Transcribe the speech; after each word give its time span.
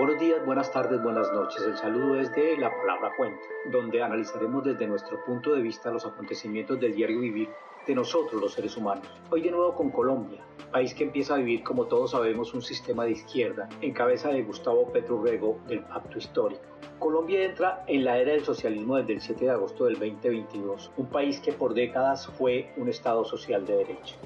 Buenos 0.00 0.18
días, 0.18 0.42
buenas 0.46 0.72
tardes, 0.72 1.02
buenas 1.02 1.30
noches. 1.30 1.60
El 1.62 1.76
saludo 1.76 2.18
es 2.18 2.34
de 2.34 2.56
La 2.56 2.74
Palabra 2.74 3.12
Fuente, 3.18 3.46
donde 3.70 4.02
analizaremos 4.02 4.64
desde 4.64 4.86
nuestro 4.86 5.22
punto 5.26 5.54
de 5.54 5.60
vista 5.60 5.90
los 5.90 6.06
acontecimientos 6.06 6.80
del 6.80 6.94
diario 6.94 7.20
vivir 7.20 7.50
de 7.86 7.94
nosotros 7.94 8.40
los 8.40 8.54
seres 8.54 8.78
humanos. 8.78 9.06
Hoy 9.28 9.42
de 9.42 9.50
nuevo 9.50 9.74
con 9.74 9.90
Colombia, 9.90 10.40
país 10.72 10.94
que 10.94 11.04
empieza 11.04 11.34
a 11.34 11.36
vivir, 11.36 11.62
como 11.62 11.84
todos 11.84 12.12
sabemos, 12.12 12.54
un 12.54 12.62
sistema 12.62 13.04
de 13.04 13.10
izquierda 13.10 13.68
en 13.82 13.92
cabeza 13.92 14.30
de 14.30 14.42
Gustavo 14.42 14.90
Petro 14.90 15.22
Rego 15.22 15.58
del 15.68 15.80
Pacto 15.80 16.16
Histórico. 16.16 16.62
Colombia 16.98 17.44
entra 17.44 17.84
en 17.86 18.02
la 18.02 18.16
era 18.16 18.32
del 18.32 18.42
socialismo 18.42 18.96
desde 18.96 19.12
el 19.12 19.20
7 19.20 19.44
de 19.44 19.50
agosto 19.50 19.84
del 19.84 19.98
2022, 19.98 20.92
un 20.96 21.10
país 21.10 21.40
que 21.40 21.52
por 21.52 21.74
décadas 21.74 22.26
fue 22.26 22.72
un 22.78 22.88
Estado 22.88 23.22
social 23.26 23.66
de 23.66 23.76
derecho. 23.76 24.16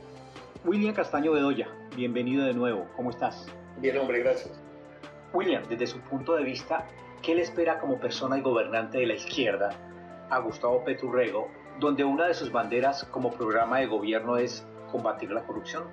William 0.65 0.95
Castaño 0.95 1.33
Bedoya, 1.33 1.67
bienvenido 1.97 2.45
de 2.45 2.55
nuevo, 2.55 2.87
¿cómo 2.95 3.11
estás? 3.11 3.45
Bien, 3.81 3.99
hombre, 3.99 4.21
gracias. 4.21 4.64
William, 5.35 5.65
desde 5.69 5.89
su 5.89 5.99
punto 6.01 6.37
de 6.37 6.45
vista, 6.45 6.87
¿qué 7.21 7.35
le 7.35 7.43
espera 7.43 7.81
como 7.81 7.99
persona 7.99 8.39
y 8.39 8.41
gobernante 8.41 8.99
de 8.99 9.07
la 9.07 9.15
izquierda 9.15 9.71
a 10.31 10.39
Gustavo 10.39 10.85
Peturrego, 10.85 11.51
donde 11.81 12.05
una 12.05 12.29
de 12.29 12.35
sus 12.35 12.53
banderas 12.53 13.05
como 13.11 13.33
programa 13.33 13.81
de 13.81 13.87
gobierno 13.87 14.37
es 14.37 14.65
combatir 14.93 15.33
la 15.33 15.43
corrupción? 15.43 15.85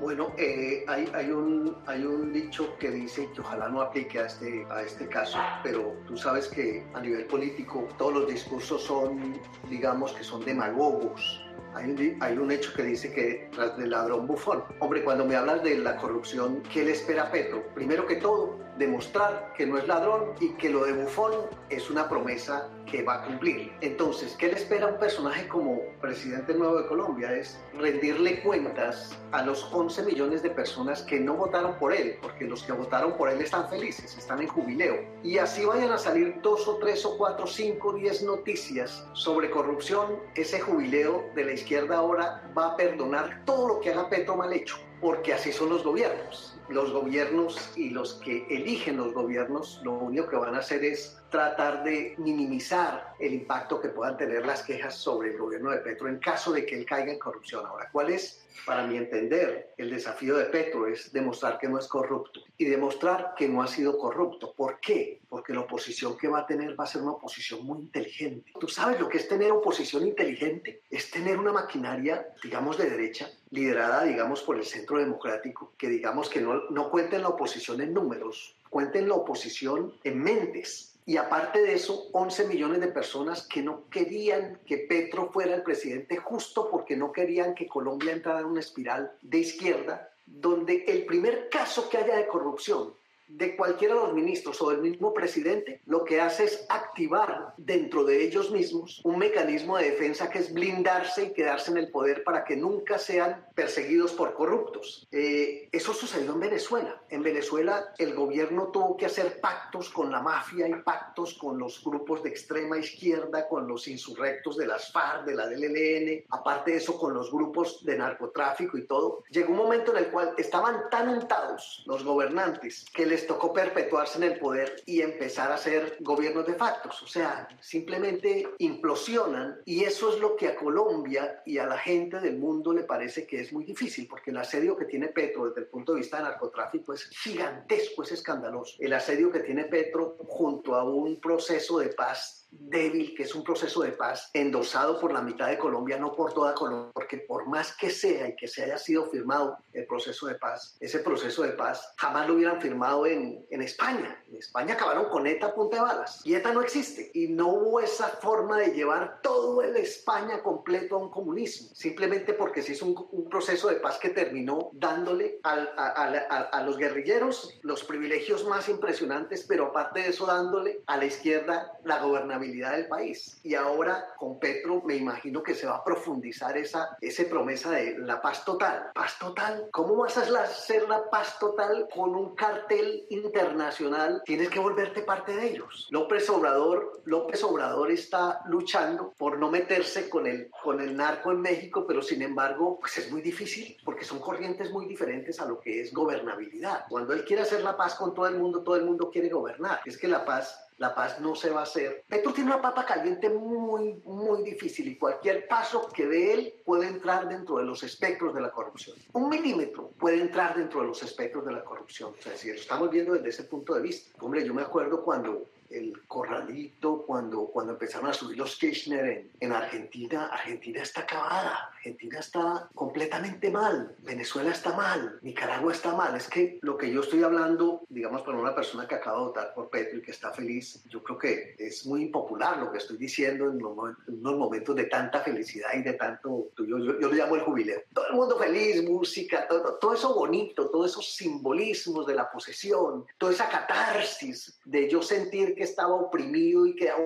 Bueno, 0.00 0.32
eh, 0.38 0.84
hay, 0.88 1.08
hay, 1.14 1.30
un, 1.30 1.76
hay 1.86 2.04
un 2.04 2.32
dicho 2.32 2.76
que 2.78 2.90
dice 2.90 3.28
que 3.32 3.42
ojalá 3.42 3.68
no 3.68 3.82
aplique 3.82 4.18
a 4.18 4.26
este, 4.26 4.66
a 4.70 4.82
este 4.82 5.06
caso, 5.06 5.38
pero 5.62 5.94
tú 6.06 6.16
sabes 6.16 6.48
que 6.48 6.86
a 6.94 7.00
nivel 7.00 7.26
político 7.26 7.86
todos 7.98 8.14
los 8.14 8.26
discursos 8.26 8.82
son, 8.82 9.34
digamos, 9.68 10.12
que 10.14 10.24
son 10.24 10.42
demagogos 10.44 11.44
hay 11.74 12.16
hay 12.20 12.38
un, 12.38 12.50
hecho 12.50 12.72
que 12.74 12.82
dice 12.82 13.12
que 13.12 13.48
tras 13.52 13.76
del 13.76 13.90
ladrón 13.90 14.26
bufón. 14.26 14.64
Hombre, 14.80 15.02
cuando 15.04 15.24
me 15.24 15.36
hablas 15.36 15.62
de 15.62 15.78
la 15.78 15.96
corrupción, 15.96 16.62
¿qué 16.72 16.84
le 16.84 16.92
espera 16.92 17.24
a 17.24 17.30
Petro? 17.30 17.62
Primero 17.74 18.06
que 18.06 18.16
todo, 18.16 18.58
demostrar 18.80 19.52
que 19.56 19.66
no 19.66 19.78
es 19.78 19.86
ladrón 19.86 20.32
y 20.40 20.54
que 20.54 20.70
lo 20.70 20.84
de 20.84 20.94
bufón 20.94 21.32
es 21.68 21.90
una 21.90 22.08
promesa 22.08 22.68
que 22.90 23.02
va 23.02 23.22
a 23.22 23.26
cumplir. 23.26 23.72
Entonces, 23.82 24.34
¿qué 24.38 24.48
le 24.48 24.54
espera 24.54 24.86
a 24.86 24.92
un 24.92 24.98
personaje 24.98 25.46
como 25.46 25.80
presidente 26.00 26.54
nuevo 26.54 26.80
de 26.80 26.88
Colombia? 26.88 27.32
Es 27.32 27.60
rendirle 27.78 28.42
cuentas 28.42 29.16
a 29.32 29.42
los 29.42 29.68
11 29.72 30.02
millones 30.04 30.42
de 30.42 30.50
personas 30.50 31.02
que 31.02 31.20
no 31.20 31.34
votaron 31.34 31.78
por 31.78 31.92
él, 31.92 32.16
porque 32.20 32.46
los 32.46 32.64
que 32.64 32.72
votaron 32.72 33.16
por 33.16 33.28
él 33.28 33.40
están 33.40 33.68
felices, 33.68 34.16
están 34.18 34.40
en 34.40 34.48
jubileo. 34.48 34.96
Y 35.22 35.38
así 35.38 35.64
vayan 35.64 35.92
a 35.92 35.98
salir 35.98 36.40
dos 36.42 36.66
o 36.66 36.78
tres 36.78 37.04
o 37.04 37.16
cuatro, 37.16 37.46
cinco, 37.46 37.92
diez 37.92 38.22
noticias 38.22 39.06
sobre 39.12 39.50
corrupción, 39.50 40.18
ese 40.34 40.58
jubileo 40.58 41.30
de 41.34 41.44
la 41.44 41.52
izquierda 41.60 41.96
ahora 41.96 42.42
va 42.56 42.68
a 42.68 42.76
perdonar 42.76 43.42
todo 43.44 43.68
lo 43.68 43.80
que 43.80 43.90
haga 43.90 44.08
Petro 44.08 44.36
mal 44.36 44.52
hecho, 44.52 44.76
porque 45.00 45.34
así 45.34 45.52
son 45.52 45.70
los 45.70 45.84
gobiernos. 45.84 46.56
Los 46.68 46.92
gobiernos 46.92 47.70
y 47.76 47.90
los 47.90 48.14
que 48.14 48.46
eligen 48.48 48.96
los 48.96 49.12
gobiernos 49.12 49.80
lo 49.82 49.92
único 49.92 50.28
que 50.28 50.36
van 50.36 50.54
a 50.54 50.58
hacer 50.58 50.84
es 50.84 51.19
tratar 51.30 51.84
de 51.84 52.14
minimizar 52.18 53.14
el 53.18 53.32
impacto 53.32 53.80
que 53.80 53.88
puedan 53.88 54.16
tener 54.16 54.44
las 54.44 54.62
quejas 54.62 54.94
sobre 54.96 55.30
el 55.30 55.38
gobierno 55.38 55.70
de 55.70 55.78
Petro 55.78 56.08
en 56.08 56.18
caso 56.18 56.52
de 56.52 56.66
que 56.66 56.76
él 56.76 56.84
caiga 56.84 57.12
en 57.12 57.18
corrupción. 57.18 57.64
Ahora, 57.64 57.88
¿cuál 57.92 58.10
es, 58.10 58.44
para 58.66 58.86
mi 58.86 58.96
entender, 58.96 59.72
el 59.78 59.90
desafío 59.90 60.36
de 60.36 60.46
Petro? 60.46 60.86
Es 60.86 61.12
demostrar 61.12 61.58
que 61.58 61.68
no 61.68 61.78
es 61.78 61.86
corrupto 61.86 62.40
y 62.58 62.64
demostrar 62.64 63.34
que 63.36 63.48
no 63.48 63.62
ha 63.62 63.68
sido 63.68 63.96
corrupto. 63.96 64.52
¿Por 64.52 64.80
qué? 64.80 65.20
Porque 65.28 65.52
la 65.52 65.60
oposición 65.60 66.18
que 66.18 66.28
va 66.28 66.40
a 66.40 66.46
tener 66.46 66.78
va 66.78 66.84
a 66.84 66.88
ser 66.88 67.02
una 67.02 67.12
oposición 67.12 67.64
muy 67.64 67.78
inteligente. 67.78 68.52
¿Tú 68.58 68.68
sabes 68.68 68.98
lo 68.98 69.08
que 69.08 69.18
es 69.18 69.28
tener 69.28 69.52
oposición 69.52 70.06
inteligente? 70.06 70.82
Es 70.90 71.10
tener 71.10 71.38
una 71.38 71.52
maquinaria, 71.52 72.34
digamos, 72.42 72.76
de 72.76 72.90
derecha, 72.90 73.30
liderada, 73.50 74.04
digamos, 74.04 74.42
por 74.42 74.56
el 74.56 74.64
centro 74.64 74.98
democrático, 74.98 75.72
que 75.78 75.88
digamos 75.88 76.28
que 76.28 76.40
no, 76.40 76.68
no 76.70 76.90
cuenten 76.90 77.22
la 77.22 77.28
oposición 77.28 77.80
en 77.80 77.94
números, 77.94 78.56
cuenten 78.68 79.08
la 79.08 79.14
oposición 79.14 79.94
en 80.04 80.18
mentes 80.18 80.90
y 81.10 81.16
aparte 81.16 81.60
de 81.60 81.74
eso, 81.74 82.06
11 82.12 82.46
millones 82.46 82.80
de 82.80 82.86
personas 82.86 83.42
que 83.42 83.64
no 83.64 83.88
querían 83.90 84.60
que 84.64 84.78
Petro 84.78 85.28
fuera 85.32 85.56
el 85.56 85.64
presidente 85.64 86.18
justo 86.18 86.70
porque 86.70 86.96
no 86.96 87.10
querían 87.10 87.56
que 87.56 87.66
Colombia 87.66 88.12
entrara 88.12 88.38
en 88.38 88.46
una 88.46 88.60
espiral 88.60 89.10
de 89.20 89.38
izquierda, 89.38 90.12
donde 90.24 90.84
el 90.86 91.06
primer 91.06 91.48
caso 91.48 91.90
que 91.90 91.98
haya 91.98 92.16
de 92.16 92.28
corrupción 92.28 92.94
de 93.30 93.56
cualquiera 93.56 93.94
de 93.94 94.00
los 94.00 94.12
ministros 94.12 94.60
o 94.60 94.70
del 94.70 94.80
mismo 94.80 95.14
presidente, 95.14 95.80
lo 95.86 96.04
que 96.04 96.20
hace 96.20 96.44
es 96.44 96.66
activar 96.68 97.54
dentro 97.56 98.04
de 98.04 98.24
ellos 98.24 98.50
mismos 98.50 99.00
un 99.04 99.18
mecanismo 99.18 99.76
de 99.76 99.90
defensa 99.90 100.28
que 100.28 100.40
es 100.40 100.52
blindarse 100.52 101.24
y 101.24 101.32
quedarse 101.32 101.70
en 101.70 101.78
el 101.78 101.90
poder 101.90 102.24
para 102.24 102.44
que 102.44 102.56
nunca 102.56 102.98
sean 102.98 103.46
perseguidos 103.54 104.12
por 104.12 104.34
corruptos. 104.34 105.06
Eh, 105.12 105.68
eso 105.72 105.94
sucedió 105.94 106.32
en 106.32 106.40
Venezuela. 106.40 107.02
En 107.08 107.22
Venezuela 107.22 107.94
el 107.98 108.14
gobierno 108.14 108.68
tuvo 108.68 108.96
que 108.96 109.06
hacer 109.06 109.40
pactos 109.40 109.90
con 109.90 110.10
la 110.10 110.20
mafia 110.20 110.68
y 110.68 110.74
pactos 110.82 111.34
con 111.34 111.58
los 111.58 111.82
grupos 111.84 112.22
de 112.22 112.30
extrema 112.30 112.78
izquierda, 112.78 113.48
con 113.48 113.68
los 113.68 113.86
insurrectos 113.88 114.56
de 114.56 114.66
las 114.66 114.90
FARC, 114.92 115.24
de 115.24 115.34
la 115.34 115.46
DLN, 115.46 116.24
aparte 116.30 116.72
de 116.72 116.76
eso 116.78 116.98
con 116.98 117.14
los 117.14 117.30
grupos 117.30 117.84
de 117.84 117.96
narcotráfico 117.96 118.76
y 118.76 118.86
todo. 118.86 119.22
Llegó 119.30 119.52
un 119.52 119.58
momento 119.58 119.92
en 119.92 120.04
el 120.04 120.10
cual 120.10 120.34
estaban 120.36 120.90
tan 120.90 121.08
untados 121.08 121.84
los 121.86 122.04
gobernantes 122.04 122.84
que 122.92 123.06
les 123.06 123.19
tocó 123.26 123.52
perpetuarse 123.52 124.18
en 124.18 124.24
el 124.24 124.38
poder 124.38 124.82
y 124.86 125.02
empezar 125.02 125.52
a 125.52 125.58
ser 125.58 125.96
gobiernos 126.00 126.46
de 126.46 126.54
factos. 126.54 127.02
O 127.02 127.06
sea, 127.06 127.48
simplemente 127.60 128.48
implosionan 128.58 129.60
y 129.64 129.84
eso 129.84 130.12
es 130.12 130.20
lo 130.20 130.36
que 130.36 130.48
a 130.48 130.56
Colombia 130.56 131.42
y 131.44 131.58
a 131.58 131.66
la 131.66 131.78
gente 131.78 132.20
del 132.20 132.38
mundo 132.38 132.72
le 132.72 132.84
parece 132.84 133.26
que 133.26 133.40
es 133.40 133.52
muy 133.52 133.64
difícil, 133.64 134.06
porque 134.08 134.30
el 134.30 134.36
asedio 134.36 134.76
que 134.76 134.84
tiene 134.84 135.08
Petro 135.08 135.46
desde 135.46 135.62
el 135.62 135.66
punto 135.66 135.92
de 135.92 136.00
vista 136.00 136.18
de 136.18 136.24
narcotráfico 136.24 136.92
es 136.92 137.08
gigantesco, 137.10 138.02
es 138.02 138.12
escandaloso. 138.12 138.76
El 138.78 138.92
asedio 138.92 139.30
que 139.30 139.40
tiene 139.40 139.64
Petro 139.64 140.16
junto 140.26 140.74
a 140.74 140.84
un 140.84 141.20
proceso 141.20 141.78
de 141.78 141.88
paz 141.90 142.40
débil, 142.50 143.14
que 143.14 143.22
es 143.22 143.34
un 143.34 143.44
proceso 143.44 143.82
de 143.82 143.92
paz 143.92 144.30
endosado 144.34 144.98
por 144.98 145.12
la 145.12 145.22
mitad 145.22 145.48
de 145.48 145.58
Colombia, 145.58 145.98
no 145.98 146.12
por 146.12 146.32
toda 146.32 146.54
Colombia, 146.54 146.90
porque 146.92 147.18
por 147.18 147.46
más 147.46 147.76
que 147.76 147.90
sea 147.90 148.28
y 148.28 148.36
que 148.36 148.48
se 148.48 148.64
haya 148.64 148.78
sido 148.78 149.06
firmado 149.06 149.56
el 149.72 149.86
proceso 149.86 150.26
de 150.26 150.34
paz, 150.34 150.76
ese 150.80 150.98
proceso 150.98 151.42
de 151.42 151.50
paz 151.50 151.92
jamás 151.96 152.26
lo 152.26 152.34
hubieran 152.34 152.60
firmado 152.60 153.06
en, 153.10 153.46
en 153.50 153.62
España. 153.62 154.22
En 154.28 154.36
España 154.36 154.74
acabaron 154.74 155.08
con 155.10 155.26
ETA 155.26 155.46
a 155.46 155.54
punta 155.54 155.76
de 155.76 155.82
balas 155.82 156.20
y 156.24 156.34
ETA 156.34 156.52
no 156.52 156.62
existe 156.62 157.10
y 157.14 157.28
no 157.28 157.48
hubo 157.48 157.80
esa 157.80 158.08
forma 158.08 158.58
de 158.58 158.72
llevar 158.72 159.20
todo 159.22 159.62
el 159.62 159.76
España 159.76 160.42
completo 160.42 160.96
a 160.96 160.98
un 160.98 161.10
comunismo, 161.10 161.70
simplemente 161.74 162.32
porque 162.34 162.62
se 162.62 162.72
hizo 162.72 162.86
un, 162.86 163.08
un 163.12 163.28
proceso 163.28 163.68
de 163.68 163.76
paz 163.76 163.98
que 163.98 164.10
terminó 164.10 164.70
dándole 164.72 165.40
al, 165.42 165.72
a, 165.76 165.88
a, 165.88 166.40
a 166.40 166.62
los 166.64 166.76
guerrilleros 166.76 167.58
los 167.62 167.84
privilegios 167.84 168.46
más 168.46 168.68
impresionantes, 168.68 169.44
pero 169.48 169.66
aparte 169.66 170.00
de 170.00 170.08
eso 170.08 170.26
dándole 170.26 170.82
a 170.86 170.96
la 170.96 171.06
izquierda 171.06 171.72
la 171.84 172.02
gobernabilidad 172.02 172.72
del 172.72 172.88
país. 172.88 173.40
Y 173.42 173.54
ahora 173.54 174.14
con 174.16 174.38
Petro 174.38 174.82
me 174.84 174.96
imagino 174.96 175.42
que 175.42 175.54
se 175.54 175.66
va 175.66 175.76
a 175.76 175.84
profundizar 175.84 176.56
esa, 176.56 176.96
esa 177.00 177.24
promesa 177.24 177.70
de 177.70 177.98
la 177.98 178.20
paz 178.20 178.44
total. 178.44 178.90
Paz 178.94 179.18
total. 179.18 179.68
¿Cómo 179.72 179.96
vas 179.96 180.16
a 180.16 180.22
hacer 180.42 180.88
la 180.88 181.08
paz 181.10 181.38
total 181.38 181.88
con 181.94 182.14
un 182.14 182.34
cartel 182.34 182.99
internacional? 183.10 184.22
Tienes 184.24 184.48
que 184.48 184.58
volverte 184.58 185.02
parte 185.02 185.34
de 185.34 185.48
ellos. 185.48 185.88
López 185.90 186.28
Obrador, 186.30 187.02
López 187.04 187.42
Obrador 187.44 187.90
está 187.90 188.40
luchando 188.46 189.12
por 189.16 189.38
no 189.38 189.50
meterse 189.50 190.08
con 190.08 190.26
el, 190.26 190.50
con 190.62 190.80
el 190.80 190.96
narco 190.96 191.32
en 191.32 191.40
México, 191.40 191.84
pero 191.86 192.02
sin 192.02 192.22
embargo, 192.22 192.78
pues 192.80 192.98
es 192.98 193.10
muy 193.10 193.22
difícil 193.22 193.76
porque 193.84 194.04
son 194.04 194.20
corrientes 194.20 194.70
muy 194.70 194.86
diferentes 194.86 195.40
a 195.40 195.46
lo 195.46 195.60
que 195.60 195.80
es 195.80 195.92
gobernabilidad. 195.92 196.84
Cuando 196.88 197.12
él 197.12 197.24
quiere 197.24 197.42
hacer 197.42 197.62
la 197.62 197.76
paz 197.76 197.94
con 197.94 198.14
todo 198.14 198.26
el 198.26 198.38
mundo, 198.38 198.62
todo 198.62 198.76
el 198.76 198.84
mundo 198.84 199.10
quiere 199.10 199.28
gobernar. 199.28 199.80
Es 199.84 199.96
que 199.96 200.08
la 200.08 200.24
paz 200.24 200.69
la 200.80 200.94
paz 200.94 201.20
no 201.20 201.34
se 201.34 201.50
va 201.50 201.60
a 201.60 201.64
hacer. 201.64 202.04
Petro 202.08 202.32
tiene 202.32 202.50
una 202.50 202.62
papa 202.62 202.86
caliente 202.86 203.28
muy, 203.28 204.00
muy 204.04 204.42
difícil 204.42 204.88
y 204.88 204.96
cualquier 204.96 205.46
paso 205.46 205.86
que 205.94 206.06
dé 206.06 206.32
él 206.32 206.54
puede 206.64 206.88
entrar 206.88 207.28
dentro 207.28 207.58
de 207.58 207.64
los 207.64 207.82
espectros 207.82 208.34
de 208.34 208.40
la 208.40 208.50
corrupción. 208.50 208.96
Un 209.12 209.28
milímetro 209.28 209.90
puede 209.98 210.22
entrar 210.22 210.56
dentro 210.56 210.80
de 210.80 210.86
los 210.86 211.02
espectros 211.02 211.44
de 211.44 211.52
la 211.52 211.62
corrupción. 211.62 212.14
O 212.18 212.22
sea, 212.22 212.34
si 212.34 212.48
lo 212.48 212.54
estamos 212.54 212.90
viendo 212.90 213.12
desde 213.12 213.28
ese 213.28 213.44
punto 213.44 213.74
de 213.74 213.82
vista. 213.82 214.16
Hombre, 214.24 214.42
yo 214.42 214.54
me 214.54 214.62
acuerdo 214.62 215.04
cuando 215.04 215.44
el 215.68 216.00
corralito, 216.08 217.04
cuando, 217.06 217.44
cuando 217.46 217.74
empezaron 217.74 218.08
a 218.08 218.14
subir 218.14 218.38
los 218.38 218.56
Kirchner 218.56 219.04
en, 219.04 219.30
en, 219.38 219.52
Argentina, 219.52 220.26
Argentina 220.32 220.82
está 220.82 221.02
acabada, 221.02 221.70
Argentina 221.80 222.18
está 222.18 222.68
completamente 222.74 223.50
mal, 223.50 223.96
Venezuela 224.00 224.50
está 224.50 224.74
mal, 224.74 225.18
Nicaragua 225.22 225.72
está 225.72 225.94
mal. 225.94 226.14
Es 226.14 226.28
que 226.28 226.58
lo 226.60 226.76
que 226.76 226.92
yo 226.92 227.00
estoy 227.00 227.22
hablando, 227.22 227.86
digamos, 227.88 228.20
para 228.20 228.36
una 228.36 228.54
persona 228.54 228.86
que 228.86 228.96
acaba 228.96 229.16
de 229.16 229.24
votar 229.24 229.54
por 229.54 229.70
Petro 229.70 229.98
y 229.98 230.02
que 230.02 230.10
está 230.10 230.30
feliz, 230.30 230.84
yo 230.90 231.02
creo 231.02 231.16
que 231.16 231.54
es 231.58 231.86
muy 231.86 232.02
impopular 232.02 232.58
lo 232.58 232.70
que 232.70 232.78
estoy 232.78 232.98
diciendo 232.98 233.46
en, 233.46 233.64
unos 233.64 234.36
momentos 234.36 234.76
de 234.76 234.84
tanta 234.84 235.20
felicidad 235.20 235.70
y 235.74 235.82
de 235.82 235.94
tanto, 235.94 236.48
yo, 236.58 236.66
yo, 236.66 237.00
yo, 237.00 237.08
lo 237.08 237.12
llamo 237.12 237.36
el 237.36 237.42
jubileo. 237.42 237.80
Todo 237.94 238.08
el 238.08 238.14
mundo 238.14 238.38
feliz, 238.38 238.84
música, 238.84 239.48
todo, 239.48 239.78
todo 239.78 239.94
eso 239.94 240.14
bonito, 240.14 240.68
todos 240.68 240.90
esos 240.90 241.14
simbolismos 241.14 242.06
de 242.06 242.14
la 242.14 242.30
posesión, 242.30 243.06
toda 243.16 243.32
esa 243.32 243.48
catarsis 243.48 244.60
de 244.66 244.86
yo 244.86 245.00
sentir 245.00 245.54
que 245.54 245.62
estaba 245.62 245.94
oprimido 245.94 246.66
y 246.66 246.76
quedaba 246.76 247.00